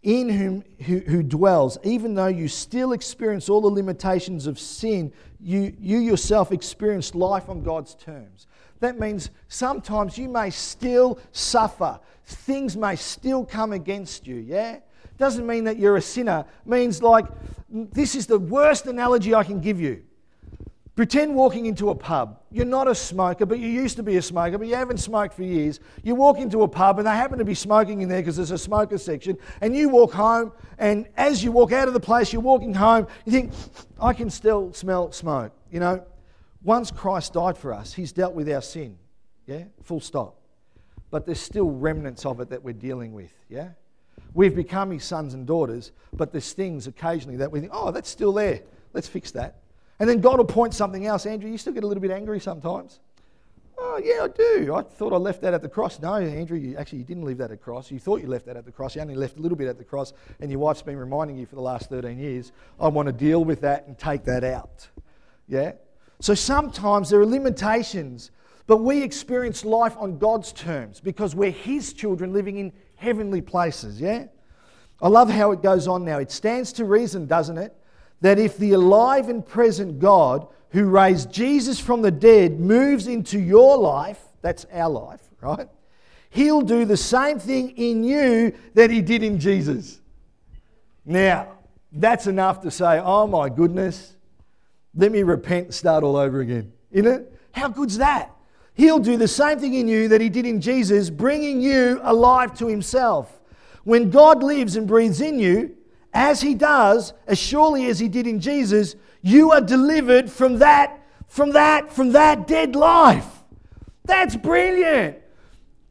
[0.04, 5.14] in whom who, who, dwells, even though you still experience all the limitations of sin,
[5.40, 8.48] you, you yourself experience life on God's terms.
[8.82, 12.00] That means sometimes you may still suffer.
[12.26, 14.80] Things may still come against you, yeah?
[15.18, 16.46] Doesn't mean that you're a sinner.
[16.66, 17.26] Means like
[17.70, 20.04] this is the worst analogy I can give you.
[20.96, 22.42] Pretend walking into a pub.
[22.52, 25.36] You're not a smoker, but you used to be a smoker, but you haven't smoked
[25.36, 25.80] for years.
[26.04, 28.52] You walk into a pub and they happen to be smoking in there because there's
[28.52, 32.34] a smoker section, and you walk home, and as you walk out of the place,
[32.34, 33.54] you're walking home, you think,
[34.02, 35.54] I can still smell smoke.
[35.72, 36.04] You know,
[36.64, 38.98] once Christ died for us, He's dealt with our sin.
[39.46, 39.64] Yeah?
[39.84, 40.38] Full stop.
[41.10, 43.34] But there's still remnants of it that we're dealing with.
[43.50, 43.70] Yeah?
[44.34, 48.10] We've become His sons and daughters, but there's things occasionally that we think, oh, that's
[48.10, 48.62] still there.
[48.94, 49.62] Let's fix that.
[50.00, 51.26] And then God will point something else.
[51.26, 53.00] Andrew, you still get a little bit angry sometimes.
[53.78, 54.76] Oh, yeah, I do.
[54.76, 56.00] I thought I left that at the cross.
[56.00, 57.92] No, Andrew, you, actually, you didn't leave that at the cross.
[57.92, 58.96] You thought you left that at the cross.
[58.96, 61.46] You only left a little bit at the cross, and your wife's been reminding you
[61.46, 64.88] for the last 13 years, I want to deal with that and take that out.
[65.48, 65.74] Yeah?
[66.22, 68.32] So sometimes there are limitations,
[68.68, 74.00] but we experience life on God's terms because we're His children living in heavenly places.
[74.00, 74.26] Yeah?
[75.02, 76.20] I love how it goes on now.
[76.20, 77.76] It stands to reason, doesn't it?
[78.22, 83.40] that if the alive and present God who raised Jesus from the dead moves into
[83.40, 85.68] your life, that's our life, right?
[86.30, 90.00] He'll do the same thing in you that he did in Jesus.
[91.04, 91.58] Now,
[91.92, 94.16] that's enough to say, oh my goodness,
[94.96, 96.72] let me repent and start all over again.
[96.92, 97.26] You know?
[97.52, 98.36] How good's that?
[98.74, 102.58] He'll do the same thing in you that he did in Jesus, bringing you alive
[102.60, 103.42] to himself.
[103.84, 105.76] When God lives and breathes in you,
[106.14, 111.00] as he does, as surely as he did in Jesus, you are delivered from that,
[111.28, 113.44] from that, from that dead life.
[114.06, 115.18] That's brilliant.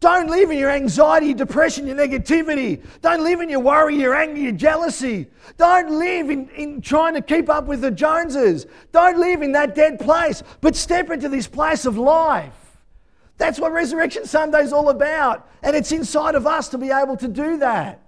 [0.00, 2.82] Don't live in your anxiety, depression, your negativity.
[3.02, 5.26] Don't live in your worry, your anger, your jealousy.
[5.58, 8.66] Don't live in, in trying to keep up with the Joneses.
[8.92, 12.54] Don't live in that dead place, but step into this place of life.
[13.36, 15.46] That's what Resurrection Sunday is all about.
[15.62, 18.00] And it's inside of us to be able to do that.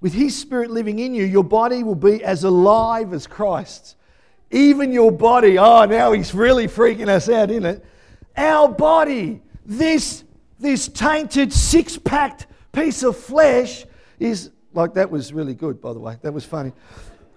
[0.00, 3.96] With His Spirit living in you, your body will be as alive as Christ's.
[4.50, 7.84] Even your body, oh, now He's really freaking us out, isn't it?
[8.38, 10.22] Our body, this,
[10.60, 13.84] this tainted, six packed piece of flesh,
[14.20, 16.18] is Like, that was really good, by the way.
[16.22, 16.72] That was funny.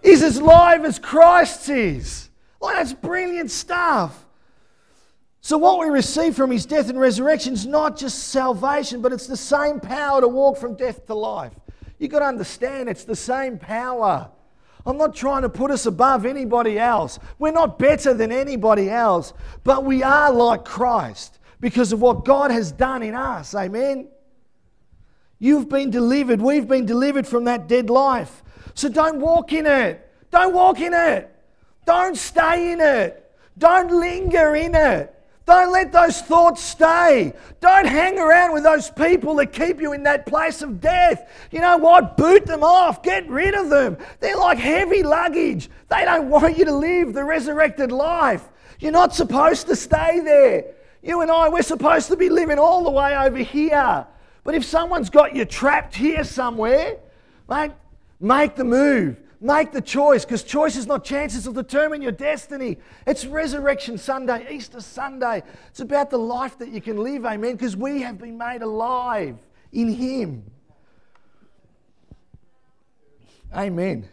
[0.03, 2.29] Is as live as Christ is.
[2.59, 4.27] Like, that's brilliant stuff.
[5.41, 9.25] So, what we receive from his death and resurrection is not just salvation, but it's
[9.25, 11.53] the same power to walk from death to life.
[11.97, 14.29] You've got to understand it's the same power.
[14.85, 17.19] I'm not trying to put us above anybody else.
[17.37, 22.51] We're not better than anybody else, but we are like Christ because of what God
[22.51, 23.53] has done in us.
[23.53, 24.07] Amen.
[25.37, 26.41] You've been delivered.
[26.41, 28.43] We've been delivered from that dead life.
[28.73, 30.07] So don't walk in it.
[30.31, 31.35] Don't walk in it.
[31.85, 33.31] Don't stay in it.
[33.57, 35.15] Don't linger in it.
[35.45, 37.33] Don't let those thoughts stay.
[37.59, 41.27] Don't hang around with those people that keep you in that place of death.
[41.51, 42.15] You know what?
[42.15, 43.01] Boot them off.
[43.01, 43.97] Get rid of them.
[44.19, 45.69] They're like heavy luggage.
[45.89, 48.47] They don't want you to live the resurrected life.
[48.79, 50.65] You're not supposed to stay there.
[51.03, 54.05] You and I, we're supposed to be living all the way over here.
[54.43, 56.97] But if someone's got you trapped here somewhere,
[57.49, 57.71] mate,
[58.19, 59.17] make the move.
[59.43, 62.77] Make the choice because choice is not chances will determine your destiny.
[63.07, 65.41] It's Resurrection Sunday, Easter Sunday.
[65.69, 69.39] It's about the life that you can live, amen, because we have been made alive
[69.71, 70.43] in Him.
[73.51, 74.07] Amen.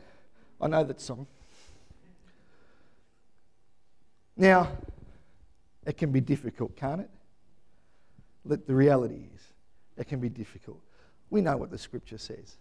[0.62, 1.26] I know that song.
[4.34, 4.70] Now,
[5.84, 7.10] it can be difficult, can't it?
[8.46, 9.42] But the reality is,
[9.98, 10.80] it can be difficult.
[11.28, 12.56] We know what the scripture says.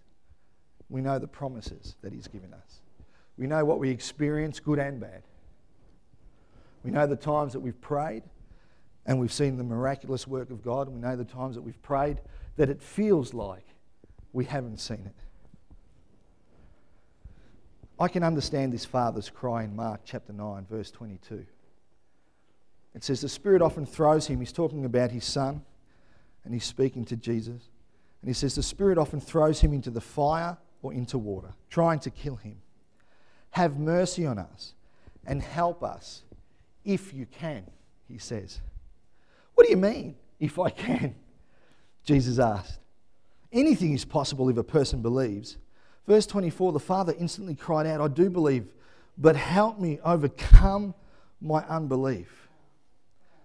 [0.90, 2.82] We know the promises that He's given us.
[3.38, 5.24] We know what we experience, good and bad.
[6.84, 8.24] We know the times that we've prayed
[9.06, 10.90] and we've seen the miraculous work of God.
[10.90, 12.20] We know the times that we've prayed
[12.58, 13.66] that it feels like
[14.34, 15.16] we haven't seen it.
[18.00, 21.46] I can understand this father's cry in Mark chapter 9, verse 22.
[22.94, 24.40] It says, The Spirit often throws him.
[24.40, 25.64] He's talking about his son,
[26.44, 27.70] and he's speaking to Jesus.
[28.22, 32.00] And he says, The Spirit often throws him into the fire or into water, trying
[32.00, 32.58] to kill him.
[33.52, 34.74] Have mercy on us
[35.26, 36.24] and help us
[36.86, 37.64] if you can,
[38.08, 38.62] he says.
[39.56, 41.16] What do you mean, if I can?
[42.04, 42.80] Jesus asked.
[43.52, 45.58] Anything is possible if a person believes.
[46.08, 48.68] Verse 24 the father instantly cried out, I do believe,
[49.18, 50.94] but help me overcome
[51.42, 52.48] my unbelief.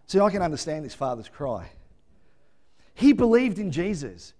[0.07, 1.71] See, I can understand this father's cry.
[2.95, 4.35] He believed in Jesus.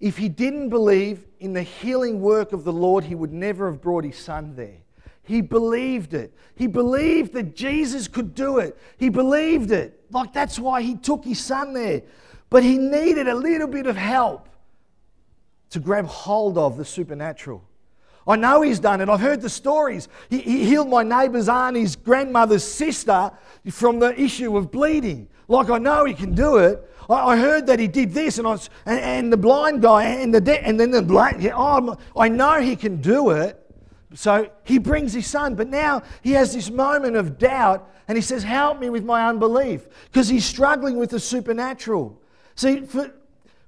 [0.00, 3.80] If he didn't believe in the healing work of the Lord, he would never have
[3.80, 4.78] brought his son there.
[5.22, 6.32] He believed it.
[6.54, 8.78] He believed that Jesus could do it.
[8.96, 10.00] He believed it.
[10.10, 12.02] Like that's why he took his son there.
[12.48, 14.48] But he needed a little bit of help
[15.70, 17.62] to grab hold of the supernatural.
[18.26, 19.08] I know he's done it.
[19.08, 20.08] I've heard the stories.
[20.28, 23.30] He, he healed my neighbour's auntie's grandmother's sister
[23.70, 25.28] from the issue of bleeding.
[25.48, 26.84] Like I know he can do it.
[27.10, 30.34] I, heard that he did this, and, I was, and, and the blind guy, and,
[30.34, 33.64] the de- and then the blind, oh, I know he can do it.
[34.14, 38.22] So he brings his son, but now he has this moment of doubt, and he
[38.22, 42.20] says, Help me with my unbelief, because he's struggling with the supernatural.
[42.56, 43.10] See, for,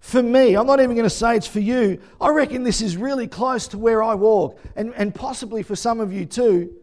[0.01, 2.97] for me, I'm not even going to say it's for you, I reckon this is
[2.99, 6.75] really close to where I walk, and, and possibly for some of you too.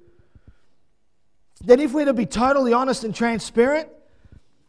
[1.66, 3.90] That if we're to be totally honest and transparent,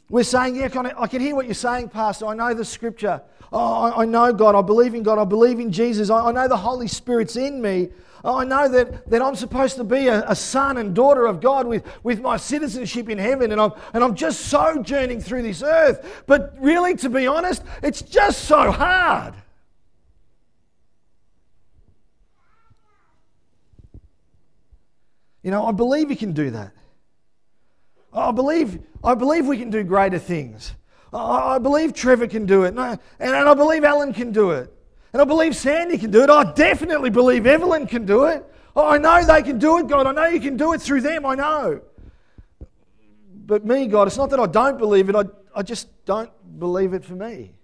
[0.09, 2.27] we're saying, yeah, I can hear what you're saying, Pastor.
[2.27, 3.23] I know the scripture.
[3.53, 4.55] Oh, I know God.
[4.55, 5.19] I believe in God.
[5.19, 6.11] I believe in Jesus.
[6.11, 7.89] I know the Holy Spirit's in me.
[8.25, 11.67] I know that, that I'm supposed to be a, a, son and daughter of God
[11.67, 16.25] with, with my citizenship in heaven, and I'm, and I'm just sojourning through this earth.
[16.27, 19.35] But really, to be honest, it's just so hard.
[25.43, 26.73] You know, I believe you can do that.
[28.19, 30.75] I believe, I believe we can do greater things.
[31.13, 32.69] I, I believe Trevor can do it.
[32.69, 34.73] And I, and I believe Alan can do it.
[35.13, 36.31] And I believe Sandy can do it.
[36.31, 38.45] I definitely believe Evelyn can do it.
[38.77, 40.07] I know they can do it, God.
[40.07, 41.27] I know you can do it through them.
[41.27, 41.81] I know.
[43.47, 46.93] But me, God, it's not that I don't believe it, I, I just don't believe
[46.93, 47.55] it for me.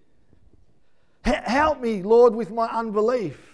[1.26, 3.53] H- help me, Lord, with my unbelief.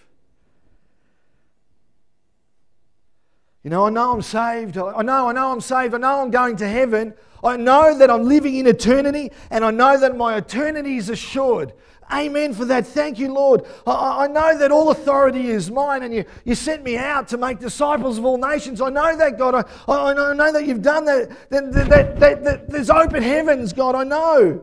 [3.62, 4.78] You know, I know I'm saved.
[4.78, 5.94] I know, I know I'm saved.
[5.94, 7.14] I know I'm going to heaven.
[7.44, 11.72] I know that I'm living in eternity, and I know that my eternity is assured.
[12.12, 12.86] Amen for that.
[12.86, 13.64] Thank you, Lord.
[13.86, 17.38] I, I, know that all authority is mine, and you, you sent me out to
[17.38, 18.80] make disciples of all nations.
[18.80, 19.54] I know that, God.
[19.54, 22.68] I, I, I know that you've done that that, that, that, that.
[22.68, 23.94] There's open heavens, God.
[23.94, 24.62] I know.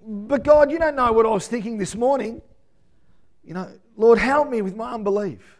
[0.00, 2.42] But, God, you don't know what I was thinking this morning.
[3.44, 5.55] You know, Lord, help me with my unbelief.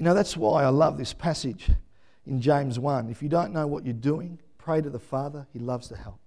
[0.00, 1.70] You know, that's why I love this passage
[2.26, 3.08] in James 1.
[3.08, 5.46] If you don't know what you're doing, pray to the Father.
[5.52, 6.18] He loves to help.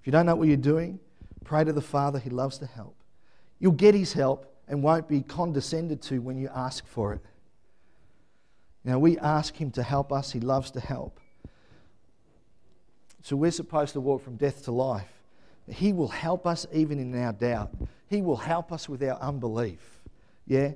[0.00, 0.98] If you don't know what you're doing,
[1.46, 2.96] Pray to the Father, He loves to help.
[3.60, 7.24] You'll get His help and won't be condescended to when you ask for it.
[8.84, 11.20] Now, we ask Him to help us, He loves to help.
[13.22, 15.08] So we're supposed to walk from death to life.
[15.68, 17.70] He will help us even in our doubt.
[18.08, 20.00] He will help us with our unbelief.
[20.48, 20.72] Yeah?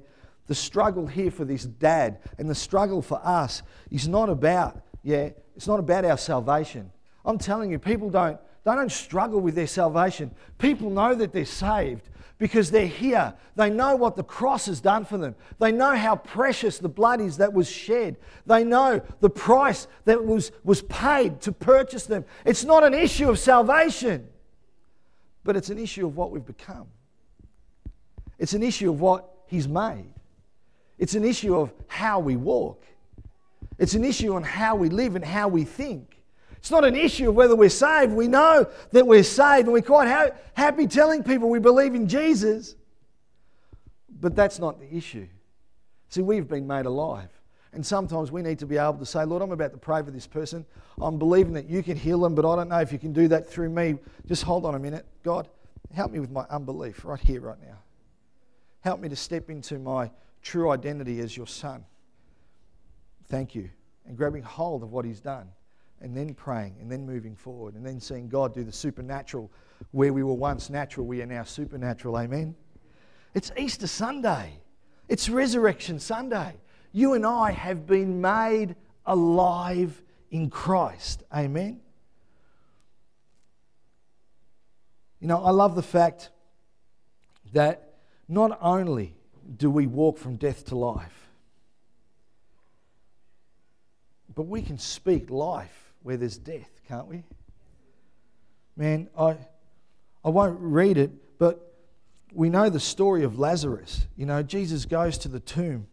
[0.51, 5.31] The struggle here for this dad and the struggle for us is not about, yeah,
[5.55, 6.91] it's not about our salvation.
[7.25, 10.33] I'm telling you, people don't, they don't struggle with their salvation.
[10.59, 13.33] People know that they're saved because they're here.
[13.55, 15.37] They know what the cross has done for them.
[15.61, 18.17] They know how precious the blood is that was shed.
[18.45, 22.25] They know the price that was, was paid to purchase them.
[22.45, 24.27] It's not an issue of salvation,
[25.45, 26.89] but it's an issue of what we've become.
[28.37, 30.15] It's an issue of what He's made.
[31.01, 32.85] It's an issue of how we walk.
[33.79, 36.21] It's an issue on how we live and how we think.
[36.59, 38.13] It's not an issue of whether we're saved.
[38.13, 42.07] We know that we're saved and we're quite ha- happy telling people we believe in
[42.07, 42.77] Jesus.
[44.21, 45.27] But that's not the issue.
[46.11, 47.31] See, we've been made alive.
[47.73, 50.11] And sometimes we need to be able to say, Lord, I'm about to pray for
[50.11, 50.67] this person.
[51.01, 53.27] I'm believing that you can heal them, but I don't know if you can do
[53.29, 53.97] that through me.
[54.27, 55.07] Just hold on a minute.
[55.23, 55.49] God,
[55.95, 57.79] help me with my unbelief right here, right now.
[58.81, 60.11] Help me to step into my
[60.43, 61.85] true identity as your son.
[63.29, 63.71] Thank you.
[64.07, 65.49] And grabbing hold of what he's done
[66.01, 69.51] and then praying and then moving forward and then seeing God do the supernatural
[69.93, 72.19] where we were once natural, we are now supernatural.
[72.19, 72.55] Amen.
[73.35, 74.59] It's Easter Sunday,
[75.09, 76.55] it's Resurrection Sunday.
[76.93, 78.75] You and I have been made
[79.07, 81.23] alive in Christ.
[81.33, 81.81] Amen.
[85.21, 86.31] You know, I love the fact
[87.53, 87.95] that
[88.29, 89.15] not only
[89.57, 91.29] do we walk from death to life,
[94.35, 97.23] but we can speak life where there's death, can't we?
[98.77, 99.37] Man, I,
[100.25, 101.75] I won't read it, but
[102.33, 104.07] we know the story of Lazarus.
[104.17, 105.87] You know, Jesus goes to the tomb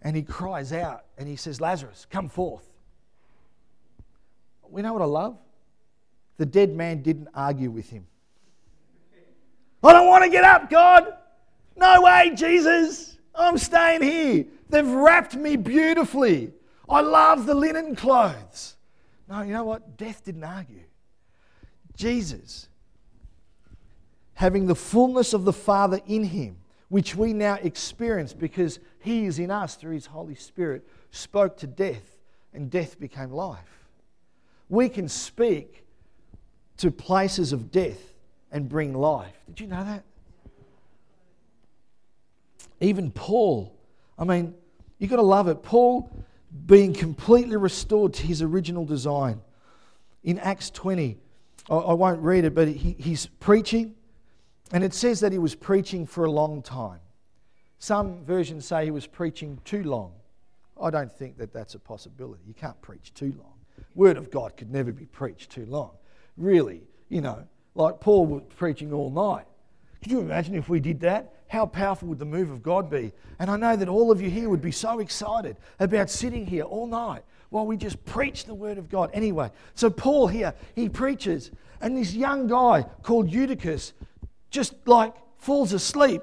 [0.00, 2.68] and he cries out and he says, Lazarus, come forth.
[4.70, 5.36] We know what I love?
[6.36, 8.06] The dead man didn't argue with him.
[9.82, 11.12] I don't want to get up, God.
[11.76, 13.16] No way, Jesus.
[13.34, 14.46] I'm staying here.
[14.68, 16.52] They've wrapped me beautifully.
[16.88, 18.76] I love the linen clothes.
[19.28, 19.96] No, you know what?
[19.96, 20.84] Death didn't argue.
[21.96, 22.68] Jesus,
[24.34, 26.56] having the fullness of the Father in him,
[26.88, 31.66] which we now experience because he is in us through his Holy Spirit, spoke to
[31.66, 32.18] death,
[32.52, 33.86] and death became life.
[34.68, 35.84] We can speak
[36.78, 38.14] to places of death
[38.50, 39.36] and bring life.
[39.46, 40.02] Did you know that?
[42.84, 43.74] Even Paul,
[44.18, 44.54] I mean,
[44.98, 45.62] you've got to love it.
[45.62, 46.10] Paul
[46.66, 49.40] being completely restored to his original design.
[50.22, 51.18] In Acts 20,
[51.70, 53.94] I, won't read it, but he, he's preaching,
[54.70, 57.00] and it says that he was preaching for a long time.
[57.78, 60.12] Some versions say he was preaching too long.
[60.80, 62.42] I don't think that that's a possibility.
[62.46, 63.54] You can't preach too long.
[63.94, 65.92] Word of God could never be preached too long.
[66.36, 69.46] Really, you know, like Paul was preaching all night.
[70.02, 71.32] Could you imagine if we did that?
[71.54, 73.12] How powerful would the move of God be?
[73.38, 76.64] And I know that all of you here would be so excited about sitting here
[76.64, 79.08] all night while we just preach the word of God.
[79.14, 83.92] Anyway, so Paul here, he preaches, and this young guy called Eutychus
[84.50, 86.22] just like falls asleep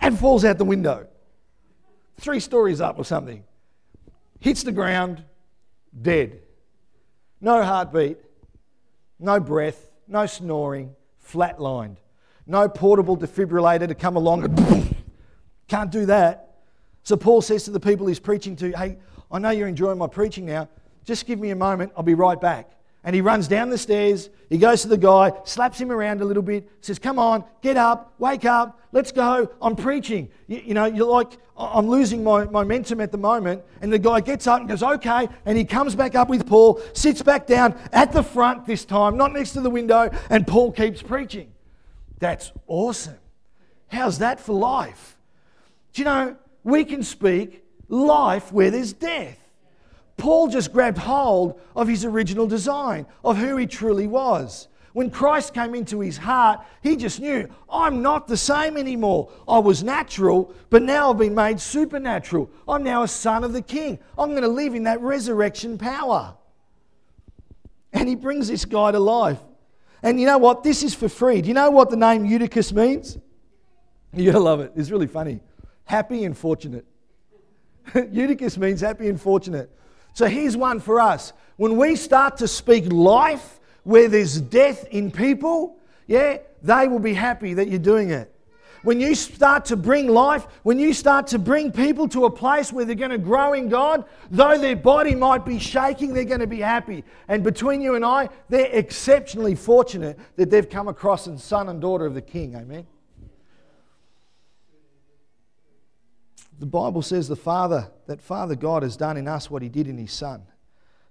[0.00, 1.06] and falls out the window.
[2.18, 3.44] Three stories up or something.
[4.40, 5.22] Hits the ground,
[6.00, 6.40] dead.
[7.42, 8.16] No heartbeat,
[9.20, 10.96] no breath, no snoring,
[11.30, 11.98] flatlined
[12.48, 14.96] no portable defibrillator to come along and
[15.68, 16.56] can't do that.
[17.04, 18.98] So Paul says to the people he's preaching to, Hey,
[19.30, 20.68] I know you're enjoying my preaching now.
[21.04, 22.72] Just give me a moment, I'll be right back.
[23.04, 24.28] And he runs down the stairs.
[24.50, 27.76] He goes to the guy, slaps him around a little bit, says, Come on, get
[27.76, 29.50] up, wake up, let's go.
[29.62, 30.28] I'm preaching.
[30.46, 33.62] You, you know, you're like, I'm losing my momentum at the moment.
[33.82, 35.28] And the guy gets up and goes, Okay.
[35.44, 39.18] And he comes back up with Paul, sits back down at the front this time,
[39.18, 41.52] not next to the window, and Paul keeps preaching.
[42.18, 43.18] That's awesome.
[43.88, 45.16] How's that for life?
[45.92, 49.38] Do you know, we can speak life where there's death.
[50.16, 54.68] Paul just grabbed hold of his original design, of who he truly was.
[54.92, 59.30] When Christ came into his heart, he just knew, I'm not the same anymore.
[59.46, 62.50] I was natural, but now I've been made supernatural.
[62.66, 64.00] I'm now a son of the king.
[64.18, 66.34] I'm going to live in that resurrection power.
[67.92, 69.38] And he brings this guy to life.
[70.02, 70.62] And you know what?
[70.62, 71.42] This is for free.
[71.42, 73.18] Do you know what the name Eutychus means?
[74.12, 74.72] You're going to love it.
[74.76, 75.40] It's really funny.
[75.84, 76.86] Happy and fortunate.
[77.94, 79.70] Eutychus means happy and fortunate.
[80.14, 81.32] So here's one for us.
[81.56, 87.14] When we start to speak life where there's death in people, yeah, they will be
[87.14, 88.34] happy that you're doing it.
[88.82, 92.72] When you start to bring life, when you start to bring people to a place
[92.72, 96.40] where they're going to grow in God, though their body might be shaking, they're going
[96.40, 97.04] to be happy.
[97.28, 101.80] And between you and I, they're exceptionally fortunate that they've come across a son and
[101.80, 102.54] daughter of the King.
[102.54, 102.86] Amen.
[106.58, 109.86] The Bible says the Father, that Father God has done in us what He did
[109.86, 110.42] in His Son.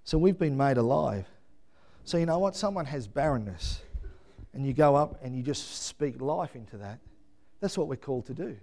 [0.04, 1.26] So we've been made alive.
[2.04, 2.56] So you know what?
[2.56, 3.80] Someone has barrenness,
[4.52, 6.98] and you go up and you just speak life into that.
[7.60, 8.56] That's what we're called to do.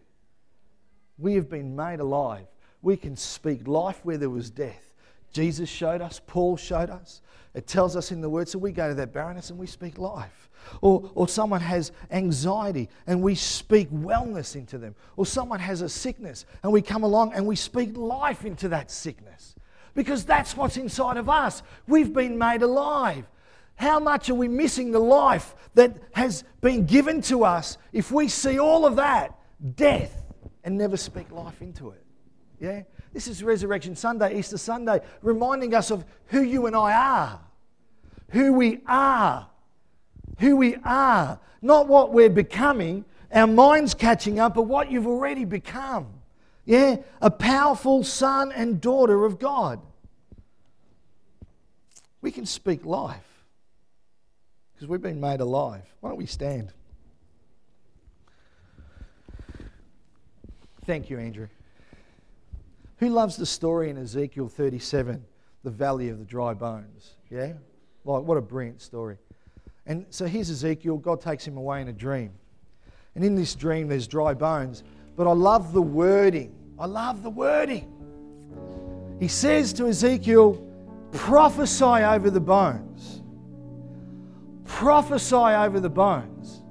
[1.18, 2.48] We have been made alive.
[2.82, 4.94] We can speak life where there was death.
[5.32, 7.22] Jesus showed us, Paul showed us.
[7.54, 9.98] It tells us in the Word, so we go to that barrenness and we speak
[9.98, 10.50] life.
[10.82, 14.96] Or, or someone has anxiety and we speak wellness into them.
[15.16, 18.92] Or someone has a sickness and we come along and we speak life into that
[18.92, 19.56] sickness.
[19.94, 21.64] Because that's what's inside of us.
[21.88, 23.26] We've been made alive.
[23.76, 28.28] How much are we missing the life that has been given to us if we
[28.28, 29.38] see all of that
[29.76, 30.24] death
[30.64, 32.04] and never speak life into it?
[32.60, 32.84] Yeah?
[33.14, 37.40] This is Resurrection Sunday, Easter Sunday, reminding us of who you and I are.
[38.30, 39.48] Who we are.
[40.40, 41.40] Who we are.
[41.62, 46.08] Not what we're becoming, our minds catching up, but what you've already become.
[46.64, 46.98] Yeah?
[47.22, 49.82] A powerful son and daughter of God.
[52.22, 53.25] We can speak life
[54.86, 55.82] because we've been made alive.
[56.00, 56.72] Why don't we stand?
[60.86, 61.48] Thank you, Andrew.
[62.98, 65.26] Who loves the story in Ezekiel 37,
[65.64, 67.16] the valley of the dry bones?
[67.32, 67.54] Yeah?
[68.04, 69.18] Like, what a brilliant story.
[69.88, 70.98] And so here's Ezekiel.
[70.98, 72.32] God takes him away in a dream.
[73.16, 74.84] And in this dream, there's dry bones.
[75.16, 76.54] But I love the wording.
[76.78, 77.92] I love the wording.
[79.20, 80.64] He says to Ezekiel,
[81.12, 83.15] prophesy over the bones
[84.76, 86.62] prophesy over the bones.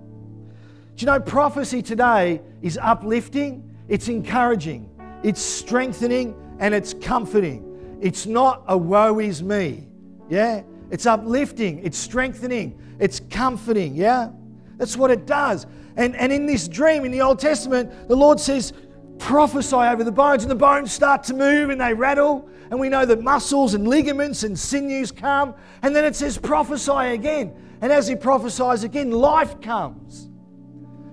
[0.94, 4.90] Do you know, prophecy today is uplifting, it's encouraging,
[5.22, 7.98] it's strengthening, and it's comforting.
[8.02, 9.88] It's not a woe is me.
[10.28, 10.64] Yeah?
[10.90, 13.94] It's uplifting, it's strengthening, it's comforting.
[13.94, 14.32] Yeah?
[14.76, 15.66] That's what it does.
[15.96, 18.74] And, and in this dream in the Old Testament, the Lord says,
[19.18, 22.50] prophesy over the bones, and the bones start to move and they rattle.
[22.70, 25.55] And we know that muscles and ligaments and sinews come.
[25.82, 27.63] And then it says, prophesy again.
[27.85, 30.30] And as he prophesies again, life comes.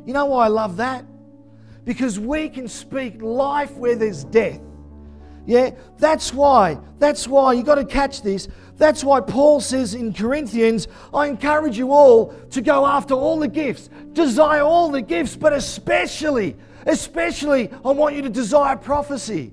[0.06, 1.04] You know why I love that?
[1.84, 4.62] Because we can speak life where there's death.
[5.46, 6.80] Yeah, that's why.
[6.98, 7.52] That's why.
[7.52, 8.48] You've got to catch this.
[8.78, 13.50] That's why Paul says in Corinthians, I encourage you all to go after all the
[13.50, 16.56] gifts, desire all the gifts, but especially,
[16.86, 19.52] especially, I want you to desire prophecy.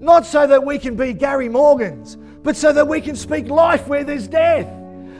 [0.00, 3.86] Not so that we can be Gary Morgans, but so that we can speak life
[3.86, 4.66] where there's death.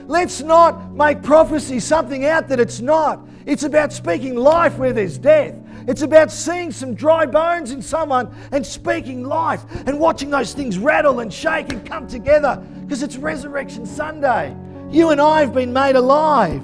[0.07, 3.27] Let's not make prophecy something out that it's not.
[3.45, 5.55] It's about speaking life where there's death.
[5.85, 10.77] It's about seeing some dry bones in someone and speaking life and watching those things
[10.77, 14.55] rattle and shake and come together because it's Resurrection Sunday.
[14.89, 16.63] You and I have been made alive.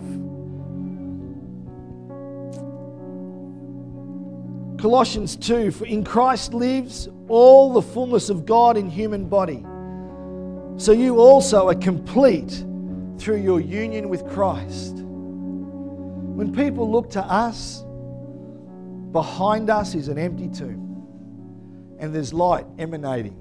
[4.80, 9.66] Colossians 2 For in Christ lives all the fullness of God in human body.
[10.78, 12.66] So you also are complete
[13.18, 14.96] through your union with Christ.
[14.96, 17.84] When people look to us,
[19.12, 23.40] behind us is an empty tomb, and there's light emanating.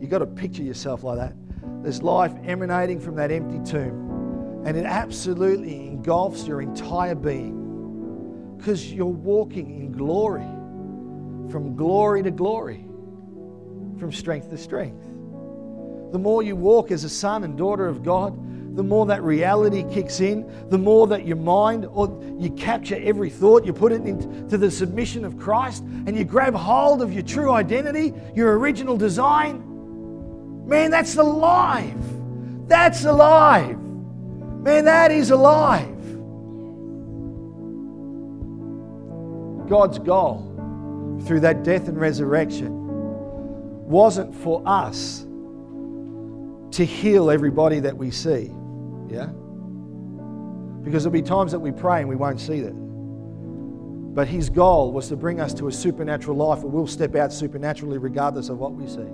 [0.00, 1.34] You've got to picture yourself like that.
[1.82, 8.92] There's life emanating from that empty tomb, and it absolutely engulfs your entire being because
[8.92, 10.46] you're walking in glory,
[11.50, 12.84] from glory to glory,
[13.98, 15.09] from strength to strength.
[16.12, 18.36] The more you walk as a son and daughter of God,
[18.76, 22.08] the more that reality kicks in, the more that your mind, or
[22.38, 26.54] you capture every thought, you put it into the submission of Christ, and you grab
[26.54, 30.66] hold of your true identity, your original design.
[30.66, 31.98] Man, that's alive.
[32.68, 33.78] That's alive.
[33.80, 35.88] Man, that is alive.
[39.68, 40.46] God's goal
[41.26, 42.70] through that death and resurrection
[43.88, 45.26] wasn't for us
[46.72, 48.52] to heal everybody that we see.
[49.08, 49.26] Yeah?
[50.82, 52.72] Because there'll be times that we pray and we won't see that.
[54.14, 57.32] But his goal was to bring us to a supernatural life where we'll step out
[57.32, 59.08] supernaturally regardless of what we see.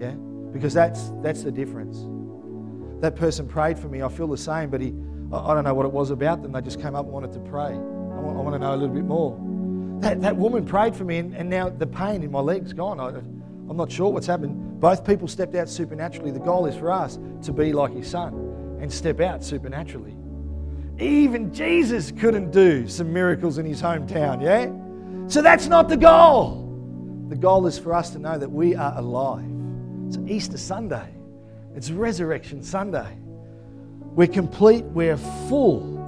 [0.00, 0.12] Yeah?
[0.52, 2.04] Because that's that's the difference.
[3.00, 4.02] That person prayed for me.
[4.02, 4.94] I feel the same, but he
[5.32, 6.52] I don't know what it was about them.
[6.52, 7.72] They just came up and wanted to pray.
[7.72, 9.38] I want, I want to know a little bit more.
[10.00, 12.98] That, that woman prayed for me, and, and now the pain in my leg's gone.
[12.98, 13.20] I,
[13.70, 14.80] I'm not sure what's happened.
[14.80, 16.32] Both people stepped out supernaturally.
[16.32, 20.16] The goal is for us to be like his son and step out supernaturally.
[20.98, 25.28] even Jesus couldn't do some miracles in his hometown, yeah?
[25.28, 26.66] So that's not the goal.
[27.28, 29.48] The goal is for us to know that we are alive.
[30.08, 31.08] It's Easter Sunday,
[31.76, 33.16] it's Resurrection Sunday.
[34.16, 35.16] We're complete, we're
[35.48, 35.98] full.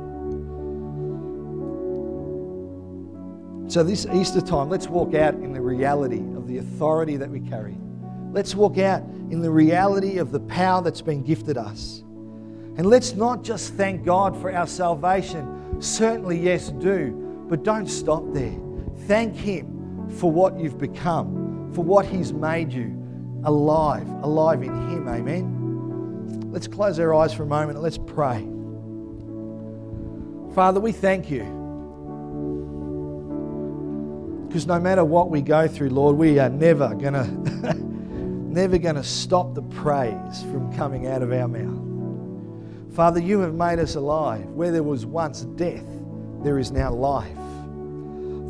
[3.69, 7.41] So, this Easter time, let's walk out in the reality of the authority that we
[7.41, 7.77] carry.
[8.33, 12.01] Let's walk out in the reality of the power that's been gifted us.
[12.77, 15.81] And let's not just thank God for our salvation.
[15.81, 17.47] Certainly, yes, do.
[17.49, 18.59] But don't stop there.
[19.07, 22.99] Thank Him for what you've become, for what He's made you
[23.45, 25.09] alive, alive in Him.
[25.09, 26.51] Amen.
[26.51, 28.49] Let's close our eyes for a moment and let's pray.
[30.55, 31.62] Father, we thank you.
[34.53, 37.75] Because no matter what we go through, Lord, we are never going to
[38.53, 42.95] never going to stop the praise from coming out of our mouth.
[42.95, 44.45] Father, you have made us alive.
[44.45, 45.87] Where there was once death,
[46.43, 47.35] there is now life.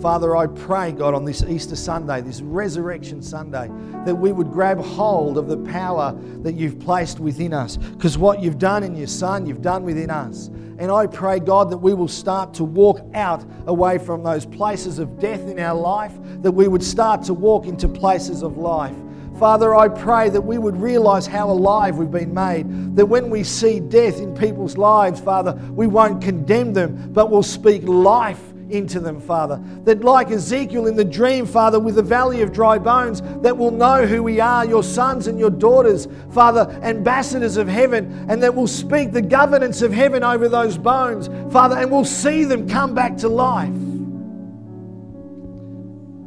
[0.03, 3.71] Father, I pray, God, on this Easter Sunday, this Resurrection Sunday,
[4.05, 7.77] that we would grab hold of the power that you've placed within us.
[7.77, 10.49] Because what you've done in your Son, you've done within us.
[10.79, 14.99] And I pray, God, that we will start to walk out away from those places
[14.99, 18.97] of death in our life, that we would start to walk into places of life.
[19.39, 22.97] Father, I pray that we would realize how alive we've been made.
[22.97, 27.45] That when we see death in people's lives, Father, we won't condemn them, but we'll
[27.45, 29.63] speak life into them, Father.
[29.85, 33.71] That, like Ezekiel in the dream, Father, with the valley of dry bones, that will
[33.71, 38.55] know who we are, your sons and your daughters, Father, ambassadors of heaven, and that
[38.55, 42.95] will speak the governance of heaven over those bones, Father, and we'll see them come
[42.95, 43.75] back to life.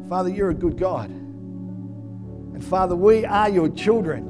[0.07, 1.09] Father, you're a good God.
[1.09, 4.23] And Father, we are your children.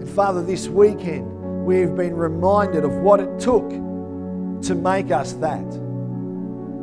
[0.00, 5.91] And Father, this weekend we've been reminded of what it took to make us that.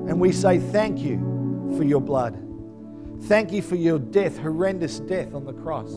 [0.08, 1.18] And we say thank you
[1.78, 2.38] for your blood.
[3.24, 5.92] Thank you for your death, horrendous death on the cross.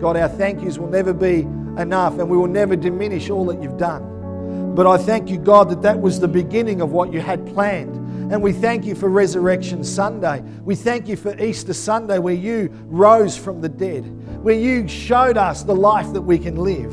[0.00, 1.40] God, our thank yous will never be
[1.78, 4.74] enough and we will never diminish all that you've done.
[4.74, 8.00] But I thank you, God, that that was the beginning of what you had planned
[8.30, 10.40] and we thank you for Resurrection Sunday.
[10.62, 14.04] We thank you for Easter Sunday, where you rose from the dead,
[14.44, 16.92] where you showed us the life that we can live.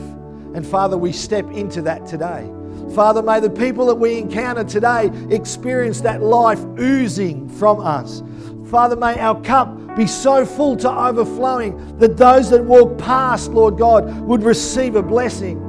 [0.56, 2.50] And Father, we step into that today.
[2.94, 8.24] Father, may the people that we encounter today experience that life oozing from us.
[8.70, 13.78] Father, may our cup be so full to overflowing that those that walk past, Lord
[13.78, 15.67] God, would receive a blessing.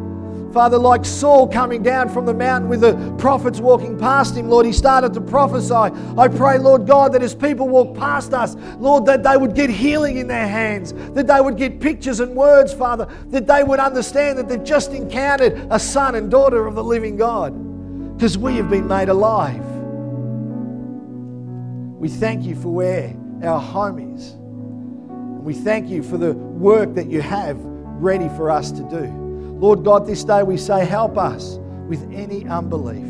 [0.52, 4.64] Father, like Saul coming down from the mountain with the prophets walking past him, Lord,
[4.64, 5.74] he started to prophesy.
[5.74, 9.68] I pray, Lord God, that as people walk past us, Lord, that they would get
[9.68, 13.78] healing in their hands, that they would get pictures and words, Father, that they would
[13.78, 17.52] understand that they've just encountered a son and daughter of the living God,
[18.16, 19.64] because we have been made alive.
[21.98, 24.30] We thank you for where our home is.
[24.30, 29.27] And we thank you for the work that you have ready for us to do.
[29.58, 33.06] Lord God, this day we say, help us with any unbelief.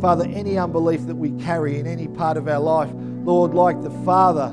[0.00, 3.90] Father, any unbelief that we carry in any part of our life, Lord, like the
[4.04, 4.48] Father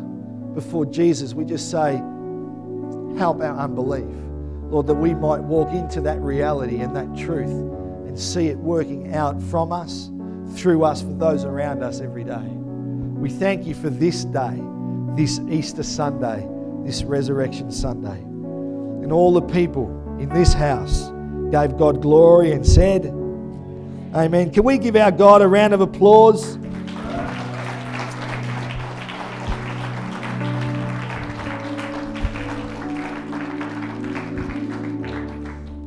[0.55, 1.97] before Jesus, we just say,
[3.17, 4.07] help our unbelief.
[4.69, 7.51] Lord, that we might walk into that reality and that truth
[8.07, 10.09] and see it working out from us,
[10.55, 12.47] through us, for those around us every day.
[13.17, 14.59] We thank you for this day,
[15.15, 16.47] this Easter Sunday,
[16.83, 18.19] this Resurrection Sunday.
[19.03, 21.09] And all the people in this house
[21.51, 23.05] gave God glory and said,
[24.13, 24.51] Amen.
[24.51, 26.57] Can we give our God a round of applause?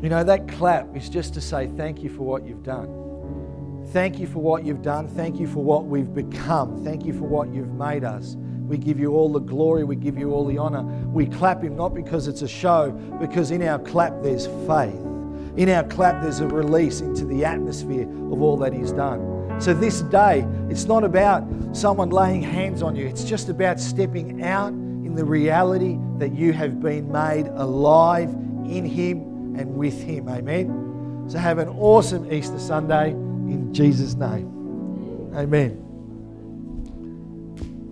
[0.03, 3.87] You know, that clap is just to say thank you for what you've done.
[3.89, 5.09] Thank you for what you've done.
[5.09, 6.85] Thank you for what we've become.
[6.85, 8.37] Thank you for what you've made us.
[8.71, 9.83] We give you all the glory.
[9.83, 10.85] We give you all the honor.
[11.09, 14.95] We clap Him not because it's a show, because in our clap there's faith.
[15.57, 19.59] In our clap there's a release into the atmosphere of all that He's done.
[19.61, 24.45] So this day, it's not about someone laying hands on you, it's just about stepping
[24.45, 30.29] out in the reality that you have been made alive in Him and with Him.
[30.29, 31.27] Amen.
[31.29, 35.33] So have an awesome Easter Sunday in Jesus' name.
[35.35, 35.89] Amen.